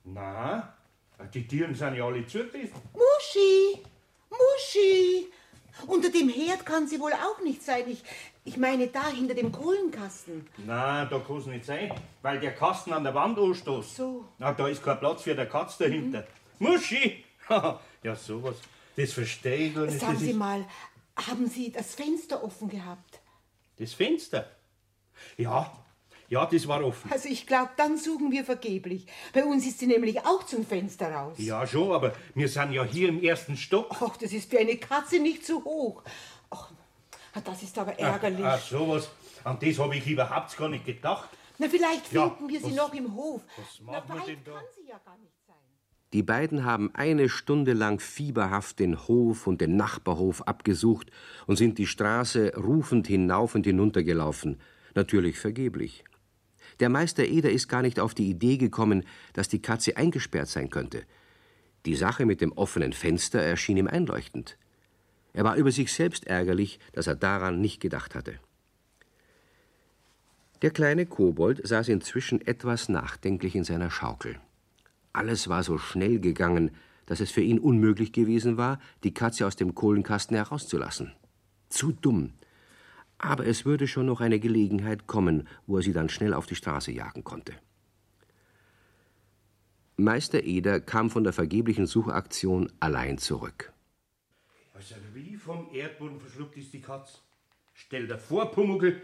Na, 0.04 0.74
die 1.34 1.46
Türen 1.46 1.74
sind 1.74 1.94
ja 1.94 2.04
alle 2.04 2.26
zugewiesen. 2.26 2.74
Muschi! 2.92 3.82
Muschi! 4.30 5.28
Unter 5.86 6.10
dem 6.10 6.28
Herd 6.28 6.64
kann 6.64 6.86
sie 6.88 6.98
wohl 6.98 7.12
auch 7.12 7.42
nicht 7.42 7.62
sein. 7.62 7.84
Ich, 7.88 8.02
ich 8.44 8.56
meine 8.56 8.88
da 8.88 9.08
hinter 9.08 9.34
dem 9.34 9.52
Kohlenkasten. 9.52 10.46
Na, 10.58 11.04
da 11.04 11.18
kann 11.18 11.38
es 11.38 11.46
nicht 11.46 11.64
sein, 11.64 11.92
weil 12.22 12.40
der 12.40 12.54
Kasten 12.54 12.92
an 12.92 13.04
der 13.04 13.14
Wand 13.14 13.38
anstoßt. 13.38 13.96
So. 13.96 14.24
Na, 14.38 14.52
da 14.52 14.68
ist 14.68 14.82
kein 14.82 14.98
Platz 14.98 15.22
für 15.22 15.34
der 15.34 15.46
Katz 15.46 15.78
dahinter. 15.78 16.26
Muschi! 16.58 17.24
ja, 18.02 18.16
sowas. 18.16 18.56
Das 18.96 19.12
verstehe 19.12 19.56
ich 19.68 19.74
gar 19.74 19.86
nicht. 19.86 20.00
Sagen 20.00 20.14
das, 20.14 20.22
Sie 20.22 20.32
mal, 20.32 20.64
haben 21.16 21.46
Sie 21.48 21.70
das 21.72 21.94
Fenster 21.94 22.42
offen 22.42 22.68
gehabt? 22.68 23.20
das 23.78 23.94
Fenster. 23.94 24.44
Ja, 25.38 25.72
ja, 26.28 26.44
das 26.46 26.68
war 26.68 26.84
offen. 26.84 27.10
Also 27.10 27.28
ich 27.28 27.46
glaube, 27.46 27.70
dann 27.78 27.96
suchen 27.96 28.30
wir 28.30 28.44
vergeblich. 28.44 29.06
Bei 29.32 29.42
uns 29.44 29.66
ist 29.66 29.78
sie 29.78 29.86
nämlich 29.86 30.20
auch 30.26 30.44
zum 30.44 30.66
Fenster 30.66 31.10
raus. 31.10 31.36
Ja, 31.38 31.66
schon, 31.66 31.90
aber 31.92 32.14
wir 32.34 32.48
sind 32.48 32.72
ja 32.72 32.84
hier 32.84 33.08
im 33.08 33.22
ersten 33.22 33.56
Stock. 33.56 33.86
Ach, 34.00 34.16
das 34.18 34.32
ist 34.32 34.50
für 34.50 34.58
eine 34.58 34.76
Katze 34.76 35.18
nicht 35.18 35.44
zu 35.46 35.64
hoch. 35.64 36.02
Ach, 36.50 36.70
das 37.44 37.62
ist 37.62 37.78
aber 37.78 37.98
ärgerlich. 37.98 38.44
Ah, 38.44 38.58
sowas. 38.58 39.08
An 39.44 39.58
das 39.60 39.78
habe 39.78 39.96
ich 39.96 40.06
überhaupt 40.06 40.54
gar 40.56 40.68
nicht 40.68 40.84
gedacht. 40.84 41.28
Na, 41.58 41.68
vielleicht 41.68 42.12
Ja, 42.12 42.28
finden 42.28 42.48
wir 42.52 42.60
sie 42.60 42.66
was- 42.66 42.74
noch 42.74 42.92
im 42.94 43.14
Hof. 43.14 43.40
was 43.56 43.66
Na, 43.80 43.92
machen 43.92 44.08
wir 44.08 44.20
weit 44.20 44.28
denn 44.28 44.44
da? 44.44 44.52
kann 44.52 44.64
sie 44.76 44.88
ja 44.88 44.98
gar 45.04 45.16
nicht. 45.18 45.32
Die 46.12 46.24
beiden 46.24 46.64
haben 46.64 46.90
eine 46.94 47.28
Stunde 47.28 47.72
lang 47.72 48.00
fieberhaft 48.00 48.80
den 48.80 48.98
Hof 49.06 49.46
und 49.46 49.60
den 49.60 49.76
Nachbarhof 49.76 50.42
abgesucht 50.42 51.10
und 51.46 51.56
sind 51.56 51.78
die 51.78 51.86
Straße 51.86 52.54
rufend 52.56 53.06
hinauf 53.06 53.54
und 53.54 53.64
hinunter 53.64 54.02
gelaufen. 54.02 54.60
Natürlich 54.96 55.38
vergeblich. 55.38 56.04
Der 56.80 56.88
Meister 56.88 57.24
Eder 57.24 57.50
ist 57.50 57.68
gar 57.68 57.82
nicht 57.82 58.00
auf 58.00 58.14
die 58.14 58.28
Idee 58.28 58.56
gekommen, 58.56 59.04
dass 59.34 59.48
die 59.48 59.62
Katze 59.62 59.96
eingesperrt 59.96 60.48
sein 60.48 60.70
könnte. 60.70 61.04
Die 61.86 61.94
Sache 61.94 62.26
mit 62.26 62.40
dem 62.40 62.52
offenen 62.52 62.92
Fenster 62.92 63.40
erschien 63.40 63.76
ihm 63.76 63.86
einleuchtend. 63.86 64.56
Er 65.32 65.44
war 65.44 65.54
über 65.54 65.70
sich 65.70 65.92
selbst 65.92 66.26
ärgerlich, 66.26 66.80
dass 66.92 67.06
er 67.06 67.14
daran 67.14 67.60
nicht 67.60 67.80
gedacht 67.80 68.16
hatte. 68.16 68.40
Der 70.62 70.72
kleine 70.72 71.06
Kobold 71.06 71.66
saß 71.66 71.88
inzwischen 71.88 72.44
etwas 72.46 72.88
nachdenklich 72.88 73.54
in 73.54 73.64
seiner 73.64 73.90
Schaukel. 73.90 74.40
Alles 75.12 75.48
war 75.48 75.62
so 75.62 75.78
schnell 75.78 76.20
gegangen, 76.20 76.70
dass 77.06 77.20
es 77.20 77.30
für 77.30 77.40
ihn 77.40 77.58
unmöglich 77.58 78.12
gewesen 78.12 78.56
war, 78.56 78.78
die 79.02 79.12
Katze 79.12 79.46
aus 79.46 79.56
dem 79.56 79.74
Kohlenkasten 79.74 80.36
herauszulassen. 80.36 81.12
Zu 81.68 81.92
dumm. 81.92 82.34
Aber 83.18 83.46
es 83.46 83.64
würde 83.64 83.88
schon 83.88 84.06
noch 84.06 84.20
eine 84.20 84.38
Gelegenheit 84.38 85.06
kommen, 85.06 85.48
wo 85.66 85.78
er 85.78 85.82
sie 85.82 85.92
dann 85.92 86.08
schnell 86.08 86.32
auf 86.32 86.46
die 86.46 86.54
Straße 86.54 86.92
jagen 86.92 87.24
konnte. 87.24 87.54
Meister 89.96 90.44
Eder 90.44 90.80
kam 90.80 91.10
von 91.10 91.24
der 91.24 91.34
vergeblichen 91.34 91.86
Suchaktion 91.86 92.72
allein 92.80 93.18
zurück. 93.18 93.72
Also 94.72 94.94
wie 95.12 95.36
vom 95.36 95.68
Erdboden 95.74 96.18
verschluckt 96.18 96.56
ist 96.56 96.72
die 96.72 96.80
Katz. 96.80 97.20
Stell 97.74 98.06
dir 98.06 98.18
vor, 98.18 98.50
Pumuckl, 98.50 99.02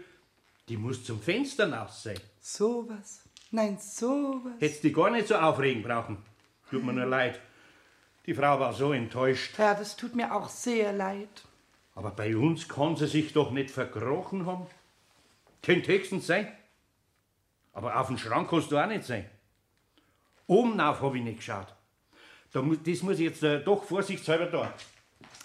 die 0.69 0.77
muss 0.77 1.03
zum 1.03 1.19
Fenster 1.21 1.71
raus 1.71 2.03
sein. 2.03 2.19
Sowas. 2.39 3.26
Nein, 3.51 3.77
sowas. 3.79 4.53
Hättest 4.59 4.83
die 4.83 4.91
gar 4.91 5.09
nicht 5.09 5.27
so 5.27 5.35
aufregen 5.35 5.83
brauchen. 5.83 6.17
Tut 6.69 6.83
mir 6.83 6.93
nur 6.93 7.05
leid. 7.05 7.39
Die 8.25 8.33
Frau 8.33 8.59
war 8.59 8.73
so 8.73 8.91
enttäuscht. 8.91 9.57
Ja, 9.57 9.73
das 9.73 9.95
tut 9.95 10.15
mir 10.15 10.35
auch 10.35 10.49
sehr 10.49 10.91
leid. 10.91 11.29
Aber 11.95 12.11
bei 12.11 12.35
uns 12.35 12.67
kann 12.67 12.97
sie 12.97 13.07
sich 13.07 13.31
doch 13.31 13.51
nicht 13.51 13.71
verkrochen 13.71 14.45
haben. 14.45 14.67
Könnte 15.63 15.93
höchstens 15.93 16.27
sein. 16.27 16.51
Aber 17.73 17.99
auf 17.99 18.07
den 18.07 18.17
Schrank 18.17 18.49
kannst 18.49 18.71
du 18.71 18.77
auch 18.77 18.87
nicht 18.87 19.05
sein. 19.05 19.25
Oben 20.45 20.79
auf 20.79 21.01
habe 21.01 21.17
ich 21.17 21.23
nicht 21.23 21.37
geschaut. 21.37 21.67
Da 22.51 22.61
das 22.61 23.01
muss 23.01 23.15
ich 23.15 23.25
jetzt 23.25 23.43
äh, 23.43 23.63
doch 23.63 23.83
vorsichtshalber 23.83 24.47
da. 24.47 24.73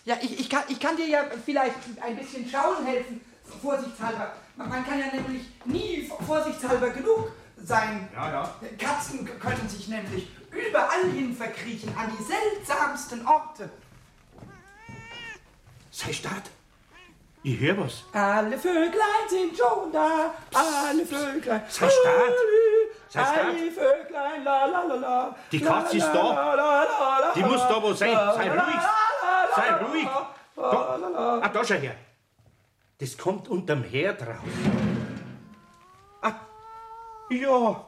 Ja, 0.04 0.16
ich, 0.20 0.40
ich, 0.40 0.50
kann, 0.50 0.64
ich 0.68 0.80
kann 0.80 0.96
dir 0.96 1.06
ja 1.06 1.24
vielleicht 1.44 1.76
ein 2.00 2.16
bisschen 2.16 2.48
schauen 2.48 2.84
helfen, 2.84 3.20
vorsichtshalber. 3.60 4.32
Man, 4.56 4.68
man 4.68 4.84
kann 4.84 4.98
ja 4.98 5.06
nämlich 5.14 5.42
nie 5.64 6.10
vorsichtshalber 6.26 6.90
genug 6.90 7.32
sein. 7.66 8.08
Ja, 8.14 8.30
ja. 8.30 8.54
Katzen 8.78 9.28
können 9.38 9.68
sich 9.68 9.88
nämlich 9.88 10.28
überall 10.50 11.10
hin 11.12 11.34
verkriechen, 11.34 11.94
an 11.96 12.10
die 12.16 12.24
seltsamsten 12.24 13.26
Orte. 13.26 13.70
Sei 15.90 16.12
stark. 16.12 16.44
Ich 17.44 17.58
höre 17.58 17.76
was. 17.78 18.04
Alle 18.12 18.56
Vöglein 18.56 19.24
sind 19.28 19.56
schon 19.56 19.92
da, 19.92 20.32
alle 20.54 21.04
Vöglein. 21.04 21.62
Sei 21.68 21.88
stark. 21.88 22.32
Sei 23.08 23.20
stark. 23.20 23.46
Alle 23.46 23.70
Vöglein, 23.70 24.44
la 24.44 24.66
la 24.66 24.82
la 24.84 24.94
la. 24.94 25.36
Die 25.50 25.60
Katze 25.60 25.96
ist 25.96 26.12
da. 26.12 27.32
Die 27.34 27.42
muss 27.42 27.60
da 27.60 27.82
wo 27.82 27.92
sein. 27.92 28.14
Sei 28.14 28.50
ruhig. 28.50 28.82
Sei 29.56 29.72
ruhig. 29.84 30.08
Da, 30.54 31.40
ah, 31.42 31.48
da 31.48 31.64
schau 31.64 31.74
her. 31.74 31.96
Das 32.98 33.18
kommt 33.18 33.48
unterm 33.48 33.82
Herd 33.82 34.22
raus. 34.22 34.91
Ja, 37.40 37.86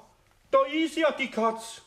da 0.51 0.59
ist 0.73 0.97
ja 0.97 1.11
die 1.13 1.31
Katz. 1.31 1.83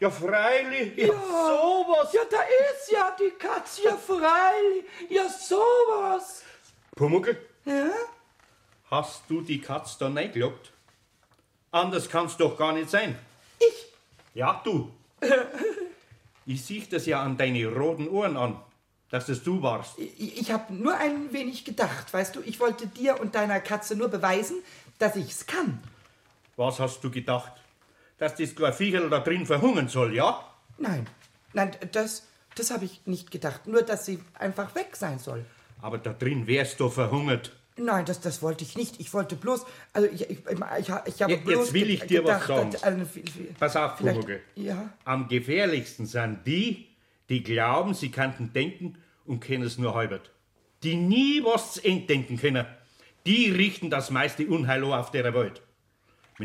Ja, 0.00 0.10
freilich. 0.10 0.96
Ja, 0.96 1.06
sowas. 1.14 2.12
Ja, 2.12 2.22
da 2.30 2.40
ist 2.42 2.90
ja 2.90 3.16
die 3.18 3.30
Katze, 3.38 3.84
ja 3.84 3.96
freilich. 3.96 4.84
Ja, 5.08 5.28
sowas. 5.28 6.42
Pumuckl, 6.96 7.36
Ja? 7.64 7.90
hast 8.90 9.22
du 9.28 9.40
die 9.40 9.60
Katz 9.60 9.98
da 9.98 10.08
reingelockt? 10.08 10.72
Anders 11.70 12.08
kann's 12.08 12.36
doch 12.36 12.56
gar 12.56 12.72
nicht 12.72 12.90
sein. 12.90 13.18
Ich? 13.58 13.86
Ja, 14.34 14.60
du. 14.64 14.90
Ich 16.46 16.62
sieh 16.62 16.86
das 16.86 17.06
ja 17.06 17.22
an 17.22 17.38
deine 17.38 17.66
roten 17.68 18.06
Ohren 18.06 18.36
an, 18.36 18.60
dass 19.08 19.24
das 19.24 19.42
du 19.42 19.62
warst. 19.62 19.98
Ich, 19.98 20.38
ich 20.42 20.50
habe 20.52 20.74
nur 20.74 20.94
ein 20.94 21.32
wenig 21.32 21.64
gedacht, 21.64 22.12
weißt 22.12 22.36
du, 22.36 22.42
ich 22.44 22.60
wollte 22.60 22.86
dir 22.86 23.18
und 23.18 23.34
deiner 23.34 23.60
Katze 23.60 23.96
nur 23.96 24.08
beweisen, 24.08 24.62
dass 24.98 25.16
ich's 25.16 25.46
kann. 25.46 25.82
Was 26.56 26.80
hast 26.80 27.02
du 27.02 27.10
gedacht? 27.10 27.52
Dass 28.18 28.34
das 28.36 28.54
kleine 28.54 28.72
Viecherl 28.74 29.10
da 29.10 29.20
drin 29.20 29.44
verhungern 29.46 29.88
soll, 29.88 30.14
ja? 30.14 30.40
Nein, 30.78 31.06
nein, 31.52 31.72
das, 31.92 32.26
das 32.54 32.70
habe 32.70 32.84
ich 32.84 33.00
nicht 33.06 33.30
gedacht. 33.30 33.66
Nur, 33.66 33.82
dass 33.82 34.06
sie 34.06 34.20
einfach 34.34 34.74
weg 34.74 34.94
sein 34.96 35.18
soll. 35.18 35.44
Aber 35.82 35.98
da 35.98 36.12
drin 36.12 36.46
wärst 36.46 36.78
du 36.80 36.88
verhungert. 36.88 37.52
Nein, 37.76 38.04
das, 38.04 38.20
das 38.20 38.40
wollte 38.40 38.62
ich 38.62 38.76
nicht. 38.76 39.00
Ich 39.00 39.12
wollte 39.12 39.34
bloß, 39.34 39.66
also 39.92 40.08
ich, 40.08 40.30
ich, 40.30 40.38
ich, 40.46 40.58
ich, 40.78 40.90
habe 40.90 41.32
Jetzt 41.32 41.44
bloß 41.44 41.72
will 41.72 41.90
ich 41.90 42.02
dir 42.06 42.24
was 42.24 42.42
gedacht, 42.42 42.46
sagen. 42.46 42.70
dass- 42.70 42.82
also, 42.84 43.04
Pass 43.58 43.76
auf, 43.76 43.96
Pumuckl. 43.96 44.40
Ja, 44.54 44.90
Am 45.04 45.26
gefährlichsten 45.28 46.06
sind 46.06 46.46
die, 46.46 46.86
die 47.28 47.42
glauben, 47.42 47.92
sie 47.94 48.12
könnten 48.12 48.52
denken 48.52 48.96
und 49.26 49.40
können 49.40 49.64
es 49.64 49.76
nur 49.76 49.94
halbert. 49.94 50.30
Die 50.84 50.94
nie 50.94 51.42
was 51.44 51.72
zu 51.74 51.84
Ende 51.84 52.06
denken 52.06 52.36
können. 52.36 52.64
Die 53.26 53.50
richten 53.50 53.90
das 53.90 54.10
meiste 54.10 54.46
Unheil 54.46 54.84
auf 54.84 55.10
der 55.10 55.34
Welt. 55.34 55.60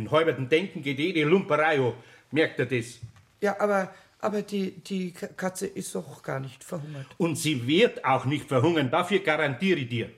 Mit 0.03 0.12
halberten 0.12 0.49
Denken 0.49 0.81
geht 0.81 0.99
eh 0.99 1.13
die 1.13 1.23
Lumperei 1.23 1.79
an. 1.79 1.93
Merkt 2.31 2.59
ihr 2.59 2.65
das? 2.65 2.99
ja, 3.41 3.59
aber, 3.59 3.93
aber 4.19 4.41
die, 4.41 4.71
die 4.71 5.12
Katze 5.12 5.67
ist 5.67 5.95
doch 5.95 6.21
gar 6.21 6.39
nicht 6.39 6.63
verhungert. 6.63 7.07
Und 7.17 7.38
sie 7.38 7.65
wird 7.67 8.03
auch 8.05 8.25
nicht 8.25 8.47
verhungern, 8.47 8.91
dafür 8.91 9.19
garantiere 9.19 9.79
ich 9.79 9.89
dir. 9.89 10.09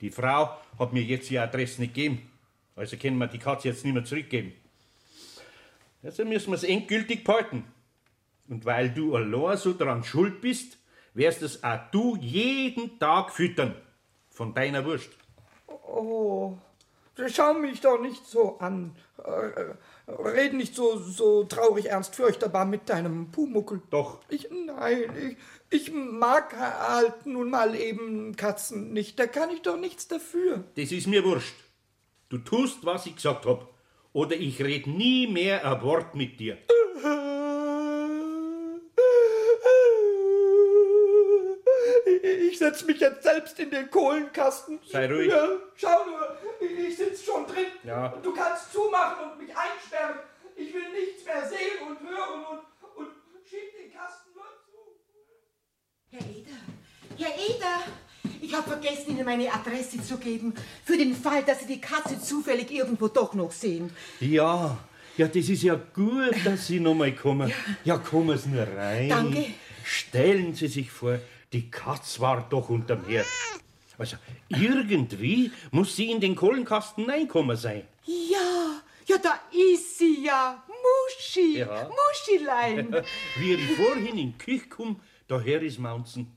Die 0.00 0.10
Frau 0.10 0.58
hat 0.78 0.92
mir 0.92 1.02
jetzt 1.02 1.30
die 1.30 1.38
Adresse 1.38 1.80
nicht 1.80 1.94
gegeben. 1.94 2.30
Also 2.76 2.96
können 2.96 3.16
wir 3.18 3.26
die 3.28 3.38
Katze 3.38 3.68
jetzt 3.68 3.84
nicht 3.84 3.94
mehr 3.94 4.04
zurückgeben. 4.04 4.52
Also 6.02 6.24
müssen 6.24 6.48
wir 6.50 6.56
es 6.56 6.64
endgültig 6.64 7.24
behalten. 7.24 7.64
Und 8.48 8.64
weil 8.66 8.90
du 8.90 9.16
allein 9.16 9.56
so 9.56 9.72
dran 9.72 10.04
schuld 10.04 10.40
bist, 10.42 10.76
wirst 11.14 11.40
es 11.42 11.64
auch 11.64 11.78
du 11.92 12.16
jeden 12.20 12.98
Tag 12.98 13.32
füttern. 13.32 13.74
von 14.30 14.52
deiner 14.52 14.84
Wurst. 14.84 15.10
Oh, 15.68 16.58
schau 17.28 17.54
mich 17.54 17.80
doch 17.80 18.00
nicht 18.00 18.26
so 18.26 18.58
an. 18.58 18.96
Äh, 19.18 19.74
red 20.10 20.54
nicht 20.54 20.74
so, 20.74 20.98
so 20.98 21.44
traurig 21.44 21.86
ernst 21.86 22.14
fürchterbar 22.14 22.64
mit 22.64 22.88
deinem 22.88 23.30
Pumuckel. 23.30 23.82
Doch. 23.90 24.20
Ich, 24.28 24.48
nein, 24.50 25.36
ich, 25.70 25.88
ich 25.88 25.92
mag 25.92 26.56
halt 26.56 27.26
nun 27.26 27.50
mal 27.50 27.74
eben 27.74 28.36
Katzen 28.36 28.92
nicht. 28.92 29.18
Da 29.18 29.26
kann 29.26 29.50
ich 29.50 29.62
doch 29.62 29.76
nichts 29.76 30.08
dafür. 30.08 30.64
Das 30.76 30.92
ist 30.92 31.06
mir 31.06 31.24
wurscht. 31.24 31.54
Du 32.28 32.38
tust, 32.38 32.84
was 32.84 33.06
ich 33.06 33.16
gesagt 33.16 33.46
hab. 33.46 33.72
Oder 34.12 34.36
ich 34.36 34.62
red 34.62 34.86
nie 34.86 35.26
mehr 35.26 35.64
ein 35.64 35.82
Wort 35.82 36.14
mit 36.14 36.38
dir. 36.38 36.58
Ich 42.48 42.58
setz 42.58 42.84
mich 42.84 43.00
jetzt 43.00 43.24
selbst 43.24 43.58
in 43.58 43.70
den 43.70 43.90
Kohlenkasten. 43.90 44.78
Sei 44.86 45.10
ruhig. 45.10 45.30
Ja, 45.30 45.48
schau 45.74 46.04
nur, 46.06 46.23
ich 46.78 46.96
sitz 46.96 47.24
schon 47.24 47.46
drin. 47.46 47.66
Ja. 47.84 48.08
Du 48.22 48.32
kannst 48.34 48.72
zumachen 48.72 49.30
und 49.30 49.38
mich 49.38 49.50
einsperren. 49.56 50.18
Ich 50.56 50.72
will 50.72 50.90
nichts 50.92 51.24
mehr 51.24 51.48
sehen 51.48 51.88
und 51.88 52.00
hören 52.00 52.44
und, 52.50 52.60
und 52.96 53.08
schieb 53.48 53.76
den 53.76 53.92
Kasten 53.92 54.30
nur 54.34 54.44
zu. 54.64 54.78
Herr 56.10 56.20
Eder, 56.20 56.60
Herr 57.18 57.34
Eder, 57.34 57.92
ich 58.40 58.54
habe 58.54 58.68
vergessen, 58.68 59.10
Ihnen 59.10 59.24
meine 59.24 59.52
Adresse 59.52 60.02
zu 60.02 60.18
geben, 60.18 60.54
für 60.84 60.96
den 60.96 61.14
Fall, 61.14 61.42
dass 61.42 61.60
Sie 61.60 61.66
die 61.66 61.80
Katze 61.80 62.20
zufällig 62.20 62.70
irgendwo 62.70 63.08
doch 63.08 63.34
noch 63.34 63.52
sehen. 63.52 63.90
Ja, 64.20 64.78
ja, 65.16 65.28
das 65.28 65.48
ist 65.48 65.62
ja 65.62 65.74
gut, 65.74 66.34
dass 66.44 66.66
Sie 66.66 66.80
noch 66.80 66.94
mal 66.94 67.12
kommen. 67.14 67.52
Ja, 67.84 67.98
kommen 67.98 68.36
Sie 68.36 68.48
nur 68.50 68.66
rein. 68.66 69.08
Danke. 69.08 69.46
Stellen 69.84 70.54
Sie 70.54 70.68
sich 70.68 70.90
vor, 70.90 71.18
die 71.52 71.70
Katz 71.70 72.18
war 72.20 72.46
doch 72.48 72.68
unterm 72.68 73.06
Herd. 73.06 73.26
Also, 73.98 74.16
irgendwie 74.48 75.50
muss 75.70 75.94
sie 75.96 76.10
in 76.10 76.20
den 76.20 76.34
Kohlenkasten 76.34 77.08
reinkommen 77.08 77.56
sein. 77.56 77.82
Ja, 78.04 78.80
ja, 79.06 79.18
da 79.18 79.38
ist 79.52 79.98
sie 79.98 80.24
ja, 80.24 80.62
Muschi, 80.68 81.58
Ja. 81.58 81.88
Muschilein. 81.88 82.94
Wie 83.38 83.54
ich 83.54 83.70
vorhin 83.76 84.06
in 84.06 84.16
die 84.16 84.38
Küche 84.38 84.68
komme, 84.68 84.96
daher 85.28 85.62
ist 85.62 85.78
Mounzen. 85.78 86.36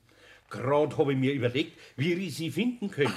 Gerade 0.50 0.96
habe 0.96 1.12
ich 1.12 1.18
mir 1.18 1.34
überlegt, 1.34 1.78
wie 1.96 2.14
ich 2.14 2.34
sie 2.36 2.50
finden 2.50 2.90
könnte. 2.90 3.12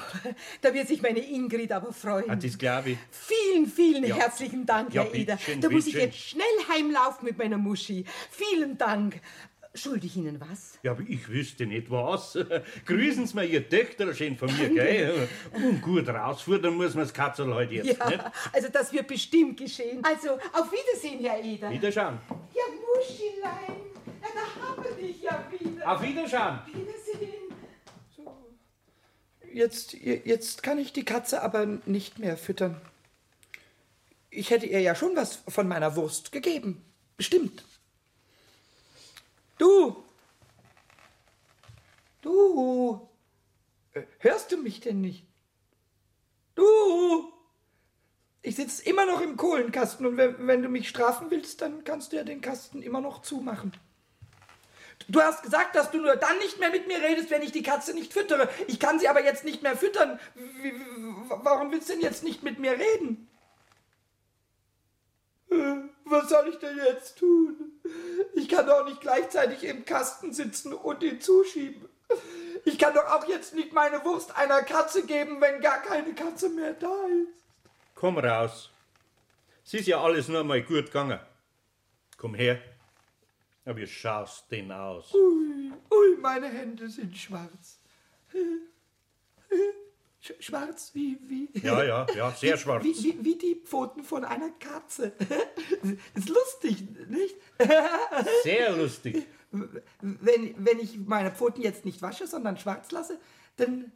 Da 0.60 0.74
wird 0.74 0.90
sich 0.90 1.02
meine 1.02 1.20
Ingrid 1.20 1.72
aber 1.72 1.94
freuen. 1.94 2.30
Ah, 2.30 2.36
das 2.36 2.58
glaube 2.58 2.90
ich. 2.92 2.98
Vielen, 3.10 3.68
vielen 3.68 4.04
Ja. 4.04 4.18
herzlichen 4.18 4.66
Dank, 4.66 4.94
Ja, 4.94 5.04
Herr 5.04 5.14
Eder. 5.16 5.40
Da 5.62 5.70
muss 5.70 5.88
ich 5.88 5.94
jetzt 5.94 6.18
schnell 6.18 6.44
heimlaufen 6.70 7.24
mit 7.26 7.38
meiner 7.38 7.58
Muschi. 7.58 8.04
Vielen 8.32 8.78
Dank. 8.78 9.22
Schuldig 9.74 10.18
Ihnen 10.18 10.42
was? 10.42 10.78
Ja, 10.84 10.92
aber 10.92 11.04
ich 11.08 11.30
wüsste 11.30 11.66
nicht 11.66 11.90
was. 11.90 12.38
Grüßen 12.86 13.26
Sie 13.26 13.36
mir 13.36 13.46
Ihr 13.46 13.70
Töchter 13.70 14.14
schön 14.14 14.38
von 14.38 14.54
mir, 14.58 14.70
gell? 14.70 15.30
Und 15.54 15.82
gut 15.82 16.10
rausfuhren 16.10 16.76
muss 16.76 16.94
man 16.94 17.06
das 17.06 17.14
Katzel 17.14 17.54
heute 17.54 17.76
jetzt, 17.76 17.98
Ja, 17.98 18.10
nicht? 18.10 18.24
also 18.52 18.68
das 18.68 18.92
wird 18.92 19.08
bestimmt 19.08 19.58
geschehen. 19.58 20.04
Also, 20.04 20.32
auf 20.34 20.70
Wiedersehen, 20.72 21.24
Herr 21.24 21.42
Eder. 21.42 21.70
Wiederschauen. 21.70 22.18
Ja, 22.54 22.64
Muschilein, 22.98 23.82
ja, 24.22 24.28
da 24.34 24.68
haben 24.68 24.84
wir 24.84 25.08
dich 25.08 25.22
ja 25.22 25.46
wieder. 25.58 25.90
Auf 25.92 26.02
Wiederschauen. 26.02 26.60
Wiedersehen. 26.68 27.32
Jetzt, 29.54 29.94
jetzt 29.94 30.64
kann 30.64 30.78
ich 30.78 30.94
die 30.94 31.04
Katze 31.04 31.42
aber 31.42 31.66
nicht 31.86 32.20
mehr 32.20 32.38
füttern. 32.38 32.80
Ich 34.30 34.50
hätte 34.50 34.66
ihr 34.66 34.80
ja 34.80 34.96
schon 34.96 35.16
was 35.16 35.44
von 35.48 35.68
meiner 35.68 35.96
Wurst 35.98 36.32
gegeben. 36.32 36.82
Bestimmt. 37.18 37.64
Du! 39.62 39.95
Du! 42.21 43.08
Äh, 43.93 44.02
Hörst 44.17 44.52
du 44.52 44.58
mich 44.58 44.80
denn 44.80 45.02
nicht? 45.02 45.28
Du! 46.56 47.32
Ich 48.41 48.56
sitze 48.56 48.84
immer 48.84 49.06
noch 49.06 49.21
im 49.21 49.38
Kohlenkasten 49.38 50.08
und 50.08 50.17
wenn, 50.17 50.47
wenn 50.47 50.63
du 50.63 50.69
mich 50.69 50.89
strafen 50.89 51.30
willst, 51.30 51.62
dann 51.62 51.84
kannst 51.84 52.12
du 52.12 52.15
ja 52.15 52.24
den 52.24 52.41
Kasten 52.41 52.82
immer 52.82 53.02
noch 53.02 53.21
zumachen. 53.21 53.71
Du 55.08 55.21
hast 55.21 55.43
gesagt, 55.43 55.76
dass 55.76 55.91
du 55.91 56.00
nur 56.00 56.15
dann 56.15 56.39
nicht 56.39 56.60
mehr 56.60 56.71
mit 56.71 56.88
mir 56.88 56.97
redest, 57.00 57.30
wenn 57.30 57.43
ich 57.43 57.52
die 57.52 57.62
Katze 57.62 57.93
nicht 57.93 58.13
füttere. 58.13 58.50
Ich 58.65 58.80
kann 58.80 58.97
sie 58.97 59.10
aber 59.10 59.24
jetzt 59.24 59.45
nicht 59.45 59.62
mehr 59.62 59.78
füttern. 59.78 60.19
Warum 61.43 61.71
willst 61.71 61.88
du 61.88 61.93
denn 61.93 62.02
jetzt 62.02 62.24
nicht 62.24 62.41
mit 62.41 62.58
mir 62.58 62.80
reden? 62.80 63.28
Was 66.12 66.28
soll 66.28 66.50
ich 66.50 66.60
denn 66.60 66.78
jetzt 66.78 67.17
tun? 67.17 67.80
Ich 68.36 68.50
kann 68.50 68.65
doch 68.67 68.86
nicht 68.86 69.00
gleichzeitig 69.00 69.63
im 69.63 69.86
Kasten 69.86 70.34
sitzen 70.34 70.74
und 70.74 71.02
ihn 71.04 71.21
zuschieben. 71.21 71.88
Ich 72.65 72.78
kann 72.78 72.93
doch 72.93 73.06
auch 73.06 73.26
jetzt 73.30 73.56
nicht 73.56 73.71
meine 73.71 74.04
Wurst 74.04 74.36
einer 74.36 74.62
Katze 74.62 75.06
geben, 75.06 75.39
wenn 75.39 75.62
gar 75.62 75.82
keine 75.82 76.13
Katze 76.13 76.50
mehr 76.50 76.74
da 76.74 77.08
ist. 77.08 77.43
Komm 77.95 78.17
raus. 78.17 78.69
Es 79.63 79.74
ist 79.74 79.88
ja 79.88 80.02
alles 80.02 80.28
nur 80.28 80.43
mal 80.43 80.62
gut 80.62 80.88
gegangen. 80.88 81.19
Komm 82.17 82.36
her. 82.36 82.62
Ja, 83.65 83.78
wie 83.78 83.88
schaust 83.88 84.52
denn 84.52 84.69
aus? 84.71 85.13
Ui, 85.13 85.71
ui, 85.91 86.17
meine 86.19 86.50
Hände 86.50 86.89
sind 86.89 87.17
schwarz. 87.17 87.80
Sch 90.22 90.34
schwarz 90.40 90.92
wie, 90.94 91.18
wie? 91.28 91.50
Ja, 91.66 91.84
ja, 91.84 92.06
ja, 92.16 92.32
sehr 92.32 92.56
schwarz. 92.56 92.84
Wie, 92.84 92.96
wie, 93.04 93.26
wie 93.26 93.38
die 93.40 93.56
Pfoten 93.66 94.04
von 94.04 94.24
einer 94.24 94.52
Katze. 94.52 95.14
Ist 96.14 96.30
lustig, 96.30 96.84
nicht? 97.10 97.36
Sehr 98.44 98.76
lustig. 98.76 99.26
Wenn, 100.00 100.54
wenn 100.64 100.80
ich 100.80 101.00
meine 101.00 101.32
Pfoten 101.32 101.64
jetzt 101.64 101.86
nicht 101.86 102.04
wasche, 102.04 102.28
sondern 102.28 102.58
schwarz 102.58 102.92
lasse, 102.92 103.20
dann 103.58 103.92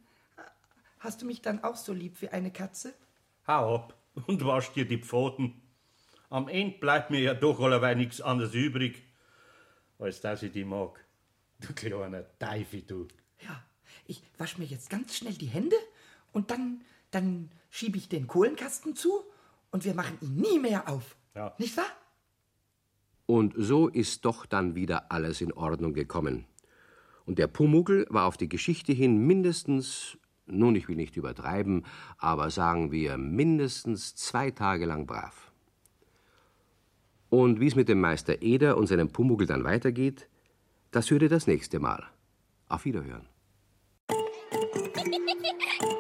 hast 0.98 1.22
du 1.22 1.28
mich 1.28 1.44
dann 1.44 1.64
auch 1.64 1.76
so 1.76 1.94
lieb 1.94 2.20
wie 2.22 2.30
eine 2.30 2.52
Katze? 2.52 2.96
Hau 3.46 3.76
ab 3.76 3.94
und 4.26 4.44
wasch 4.44 4.72
dir 4.72 4.86
die 4.88 4.98
Pfoten. 4.98 5.62
Am 6.32 6.48
Ende 6.48 6.80
bleibt 6.80 7.12
mir 7.12 7.20
ja 7.20 7.36
doch 7.36 7.60
allerweil 7.60 7.96
nichts 7.96 8.20
anderes 8.20 8.56
übrig, 8.56 9.04
als 10.00 10.22
dass 10.22 10.42
ich 10.42 10.52
die 10.52 10.66
mag. 10.66 11.06
Du 11.60 11.72
kleiner 11.74 12.26
Teufel, 12.40 12.82
du. 12.82 13.08
Ja, 13.42 13.64
ich 14.08 14.24
wasche 14.40 14.60
mir 14.60 14.66
jetzt 14.66 14.90
ganz 14.90 15.16
schnell 15.16 15.36
die 15.36 15.46
Hände 15.46 15.76
und 16.36 16.52
dann, 16.52 16.82
dann 17.12 17.50
schiebe 17.70 17.98
ich 17.98 18.10
den 18.10 18.28
Kohlenkasten 18.28 18.96
zu 18.96 19.24
und 19.72 19.86
wir 19.86 19.96
machen 19.96 20.18
ihn 20.22 20.36
nie 20.36 20.60
mehr 20.60 20.90
auf. 20.90 21.16
Ja. 21.34 21.56
Nicht 21.58 21.78
wahr? 21.78 21.86
Und 23.26 23.54
so 23.58 23.88
ist 23.88 24.26
doch 24.26 24.46
dann 24.46 24.76
wieder 24.76 25.12
alles 25.12 25.42
in 25.42 25.54
Ordnung 25.54 25.94
gekommen. 25.94 26.46
Und 27.26 27.40
der 27.40 27.48
Pumuckl 27.48 28.06
war 28.10 28.28
auf 28.28 28.38
die 28.38 28.50
Geschichte 28.50 28.92
hin 28.92 29.26
mindestens, 29.26 30.18
nun, 30.46 30.76
ich 30.76 30.88
will 30.88 30.96
nicht 30.96 31.18
übertreiben, 31.18 31.86
aber 32.18 32.52
sagen 32.52 32.92
wir 32.92 33.18
mindestens 33.18 34.16
zwei 34.16 34.52
Tage 34.52 34.86
lang 34.86 35.08
brav. 35.08 35.52
Und 37.30 37.60
wie 37.60 37.68
es 37.68 37.76
mit 37.76 37.90
dem 37.90 38.00
Meister 38.00 38.42
Eder 38.42 38.78
und 38.78 38.88
seinem 38.88 39.10
Pumuckl 39.10 39.48
dann 39.48 39.64
weitergeht, 39.64 40.30
das 40.92 41.10
hört 41.10 41.24
ihr 41.24 41.30
das 41.30 41.48
nächste 41.48 41.80
Mal. 41.80 42.04
Auf 42.68 42.86
Wiederhören. 42.86 43.28